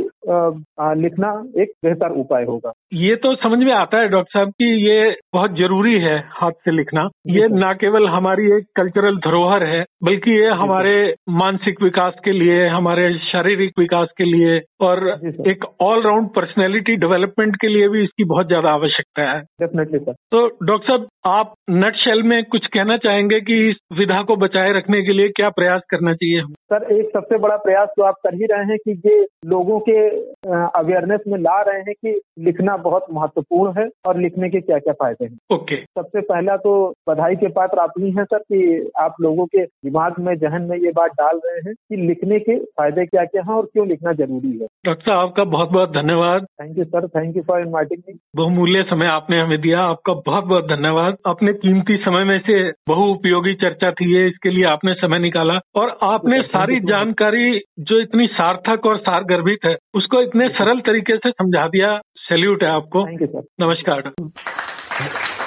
लिखना 1.02 1.32
एक 1.62 1.72
बेहतर 1.84 2.12
उपाय 2.20 2.44
होगा। 2.44 2.72
ये 2.94 3.16
तो 3.16 3.34
समझ 3.36 3.58
में 3.58 3.72
आता 3.72 4.00
है 4.00 4.08
डॉक्टर 4.08 4.38
साहब 4.38 4.50
की 4.52 4.70
ये 4.86 5.10
बहुत 5.34 5.56
ज़रूरी 5.58 5.94
है 6.00 6.16
हाथ 6.32 6.58
से 6.64 6.70
लिखना। 6.70 7.08
ये 7.28 7.48
न 7.52 7.72
केवल 7.80 8.08
हमारी 8.08 8.50
एक 8.56 8.66
कल्चरल 8.76 9.16
धरोहर 9.26 9.64
है 9.64 9.82
बल्कि 10.04 10.38
ये 10.40 10.48
हमारे 10.62 10.94
मानसिक 11.34 11.82
विकास 11.82 12.14
के 12.24 12.32
लिए 12.32 12.66
हमारे 12.68 13.12
शारीरिक 13.22 13.78
विकास 13.78 14.08
के 14.18 14.24
लिए 14.24 14.60
और। 14.80 15.02
एक 15.48 15.64
ऑलराउंड 15.82 16.28
पर्सनैलिटी 16.36 16.96
डेवलपमेंट 16.96 17.56
के 17.56 17.68
लिए 17.68 17.88
भी 17.88 18.02
इसकी 18.04 18.24
बहुत 18.24 18.46
ज़्यादा 18.48 18.70
आवश्यकता 18.70 19.30
है। 19.30 19.40
डेफिनेटली 19.76 19.98
सर 19.98 20.12
तो 20.12 20.66
डॉक्टर 20.66 20.86
साहब 20.88 21.06
आप 21.26 21.54
नट 21.70 21.94
शेल 21.94 22.22
में 22.22 22.44
कुछ 22.44 22.66
कहना 22.66 22.96
चाहेंगे 22.96 23.40
कि 23.40 23.70
इस 23.70 23.76
विधा 23.98 24.22
को 24.22 24.36
बचाए 24.36 24.72
रखने 24.72 25.02
के 25.02 25.12
लिए 25.12 25.28
क्या 25.28 25.48
प्रयास 25.48 25.82
करना 25.90 26.14
चाहिए? 26.14 26.40
हमें 26.40 26.54
सर 26.72 26.92
एक 26.94 27.10
सबसे 27.14 27.38
बड़ा 27.38 27.56
प्रयास 27.56 27.88
तो 27.96 28.02
आप 28.02 28.14
कर 28.14 28.34
ही 28.34 28.46
रहे 28.52 28.64
हैं 28.64 28.76
कि 28.78 28.92
ये 29.06 29.26
लोगों 29.46 29.78
के 29.80 29.96
अवेयरनेस 30.78 31.20
में 31.28 31.38
ला 31.38 31.60
रहे 31.60 31.80
हैं 31.80 31.94
कि 31.94 32.20
लिखना 32.38 32.76
बहुत 32.76 33.06
महत्वपूर्ण 33.12 33.72
है 33.78 33.88
और 34.08 34.20
लिखने 34.20 34.48
के 34.50 34.60
क्या 34.60 34.78
क्या 34.78 34.92
फ़ायदे 34.92 35.24
हैं। 35.24 35.38
ओके। 35.52 35.74
okay. 35.74 35.88
सबसे 35.98 36.20
पहला 36.20 36.56
तो 36.56 36.74
बधाई 37.08 37.36
के 37.36 37.48
पात्र 37.48 37.78
आप 37.78 37.92
ही 37.98 38.10
हैं 38.10 38.24
सर 38.24 38.38
कि 38.38 38.90
आप 39.00 39.14
लोगों 39.20 39.46
के 39.46 39.64
दिमाग 39.64 40.20
में 40.20 40.34
जहन 40.38 40.62
में 40.62 40.76
ये 40.76 40.90
बात 40.90 41.10
डाल 41.10 41.40
रहे 41.46 41.60
हैं 41.66 41.74
कि 41.74 41.96
लिखने 41.96 42.38
के 42.38 42.58
फ़ायदे 42.58 43.06
क्या 43.06 43.24
क्या 43.24 43.42
हैं 43.42 43.54
और 43.54 43.66
क्यों 43.72 43.86
लिखना 43.88 44.12
ज़रूरी 44.12 44.52
है। 44.52 44.66
डॉक्टर 44.86 45.02
साहब 45.02 45.18
आपका 45.18 45.44
बहुत 45.44 45.70
बहुत 45.70 45.90
धन्यवाद। 45.90 46.46
Thank 46.62 46.78
you 46.78 46.84
sir 46.84 47.08
thank 47.08 47.36
you 47.36 47.42
for 47.42 47.60
inviting 47.60 48.02
me 48.08 48.18
बहुमूल्य 48.36 48.82
समय 48.82 49.06
आपने 49.06 49.40
हमें 49.40 49.53
दिया। 49.56 49.80
आपका 49.80 50.12
बहुत 50.26 50.44
बहुत 50.44 50.64
धन्यवाद। 50.64 51.16
अपने 51.26 51.52
कीमती 51.54 51.96
समय 51.96 52.24
में 52.24 52.38
से 52.40 52.62
बहु 52.88 53.04
उपयोगी 53.06 53.54
चर्चा 53.54 53.90
थी 53.90 54.12
ये 54.14 54.26
इसके 54.28 54.50
लिए 54.50 54.64
आपने 54.64 54.94
समय 54.94 55.18
निकाला। 55.18 55.58
और 55.74 55.96
आपने 56.02 56.42
सारी 56.46 56.80
जानकारी 56.82 57.60
जो 57.80 58.00
इतनी 58.00 58.26
सार्थक 58.32 58.86
और 58.86 58.98
सारगर्भित 58.98 59.58
है 59.64 59.76
उसको 59.94 60.22
इतने 60.22 60.48
सरल 60.48 60.80
तरीके 60.80 61.16
से 61.16 61.30
समझा 61.30 61.66
दिया। 61.68 61.98
सैल्यूट 62.18 62.62
है 62.62 62.68
आपको। 62.70 63.06
नमस्कार 63.06 63.26
डॉक्टर 63.26 63.64
नमस्कार 63.64 64.00
डॉक्टर 64.00 65.42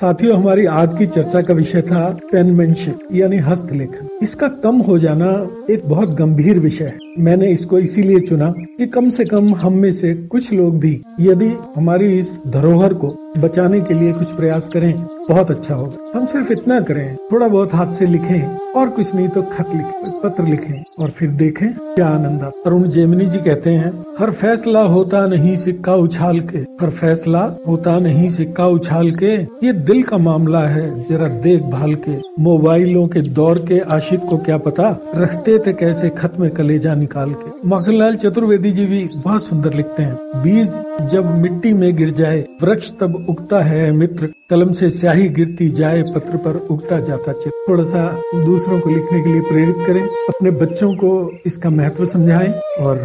साथियों, 0.00 0.36
हमारी 0.38 0.64
आज 0.66 0.94
की 0.98 1.06
चर्चा 1.06 1.40
का 1.42 1.54
विषय 1.54 1.82
था 1.82 2.08
पेनमैनशिप 2.32 3.08
यानी 3.12 3.38
हस्तलेखन। 3.38 4.08
इसका 4.22 4.48
कम 4.48 4.76
हो 4.76 4.98
जाना 4.98 5.26
एक 5.70 5.82
बहुत 5.86 6.08
गंभीर 6.08 6.58
विषय 6.58 6.84
है। 6.84 6.98
मैंने 7.18 7.50
इसको 7.52 7.78
इसीलिए 7.78 8.20
चुना 8.20 8.52
कि 8.78 8.86
कम 8.86 9.10
से 9.10 9.24
कम 9.24 9.54
हम 9.54 9.72
में 9.72 9.92
से 9.92 10.14
कुछ 10.14 10.52
लोग 10.52 10.78
भी, 10.78 11.02
यदि 11.20 11.52
हमारी 11.76 12.18
इस 12.18 12.42
धरोहर 12.46 12.94
को 12.94 13.14
बचाने 13.38 13.80
के 13.80 13.94
लिए 13.94 14.12
कुछ 14.12 14.32
प्रयास 14.32 14.68
करें, 14.68 14.92
बहुत 15.28 15.50
अच्छा 15.50 15.74
होगा। 15.74 16.18
हम 16.18 16.26
सिर्फ़ 16.26 16.52
इतना 16.52 16.80
करें, 16.80 17.16
थोड़ा 17.32 17.48
बहुत 17.48 17.74
हाथ 17.74 17.92
से 17.92 18.06
लिखें, 18.06 18.58
और 18.72 18.88
कुछ 18.88 19.14
नहीं 19.14 19.28
तो 19.28 19.42
खत 19.42 19.74
लिखें, 19.74 20.20
पत्र 20.20 20.44
लिखें, 20.44 20.82
और 20.98 21.10
फिर 21.10 21.30
देखें 21.32 21.68
क्या 21.72 22.06
आनंद 22.08 22.42
आता। 22.42 22.62
अरुण 22.66 22.88
जेमिनी 22.88 23.26
जी 23.26 23.38
कहते 23.38 23.70
हैं, 23.70 23.92
हर 24.18 24.30
फैसला 24.30 24.82
होता 24.84 25.24
नहीं 25.26 25.54
सिक्का 25.56 25.94
उछाल 25.94 26.40
के, 26.42 26.58
हर 26.80 26.90
फैसला 26.90 27.42
होता 27.66 27.98
नहीं 27.98 28.28
सिक्का 28.30 28.66
उछाल 28.68 29.10
के। 29.12 29.34
ये 29.66 29.72
दिल 29.72 30.02
का 30.02 30.18
मामला 30.18 30.60
है, 30.60 31.02
जरा 31.04 31.28
देखभाल 31.40 31.94
के। 31.98 32.18
मोबाइलों 32.40 33.06
के 33.08 33.20
दौर 33.30 33.58
के 33.68 33.78
आशिक 33.90 34.20
को 34.20 34.38
क्या 34.38 34.58
पता, 34.58 34.88
रखते 35.14 35.58
थे 35.58 35.72
कैसे 35.72 36.08
खत 36.10 36.34
में 36.40 36.50
कलेजा 36.50 36.94
निकाल 36.94 37.32
के। 37.32 37.68
माखनलाल 37.68 38.14
चतुर्वेदी 38.16 38.72
जी 38.72 38.86
भी 38.86 39.06
बहुत 39.16 39.44
सुंदर 39.44 39.74
लिखते 39.74 40.02
हैं, 40.02 40.14
बीज 40.42 40.80
जब 41.02 41.34
मिट्टी 41.36 41.72
में 41.72 41.94
गिर 41.96 42.10
जाए, 42.12 42.44
वृक्ष 42.62 42.92
तब 42.92 43.19
उगता 43.28 43.60
है 43.60 43.92
मित्र, 43.92 44.28
कलम 44.50 44.72
से 44.72 44.90
स्याही 44.90 45.28
गिरती 45.28 45.70
जाए, 45.70 46.02
पत्र 46.02 46.36
पर 46.36 46.56
उगता 46.70 47.00
जाता 47.00 47.32
चित्र। 47.32 47.64
थोड़ा 47.68 47.84
सा 47.84 48.22
दूसरों 48.44 48.80
को 48.80 48.90
लिखने 48.90 49.20
के 49.20 49.32
लिए 49.32 49.40
प्रेरित 49.40 49.76
करें, 49.86 50.02
अपने 50.02 50.50
बच्चों 50.50 50.92
को 50.94 51.32
इसका 51.46 51.70
महत्व 51.70 52.04
समझाएँ 52.04 52.52
और, 52.78 52.96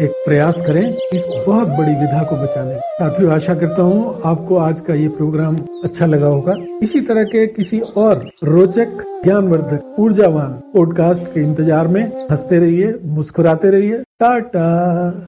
एक 0.00 0.10
प्रयास 0.10 0.62
करें 0.66 0.96
इस 1.14 1.26
बहुत 1.46 1.68
बड़ी 1.68 1.94
विधा 1.94 2.22
को 2.22 2.36
बचाने। 2.36 2.74
साथियों, 2.74 3.32
आशा 3.32 3.54
करता 3.54 3.82
हूँ 3.82 4.20
आपको 4.24 4.56
आज 4.56 4.80
का 4.80 4.94
ये 4.94 5.08
प्रोग्राम 5.08 5.56
अच्छा 5.84 6.06
लगा 6.06 6.26
होगा। 6.26 6.56
इसी 6.82 7.00
तरह 7.00 7.24
के 7.24 7.46
किसी 7.46 7.80
और 7.80 8.28
रोचक, 8.44 9.20
ज्ञानवर्धक, 9.24 9.96
ऊर्जावान 9.98 10.52
पॉडकास्ट 10.74 11.26
के 11.26 11.40
इंतज़ार 11.40 11.88
में 11.88 12.26
हँसते 12.30 12.58
रहिए, 12.58 12.94
मुस्कुराते 13.04 13.70
रहिए। 13.70 13.98
टाटा! 14.20 15.12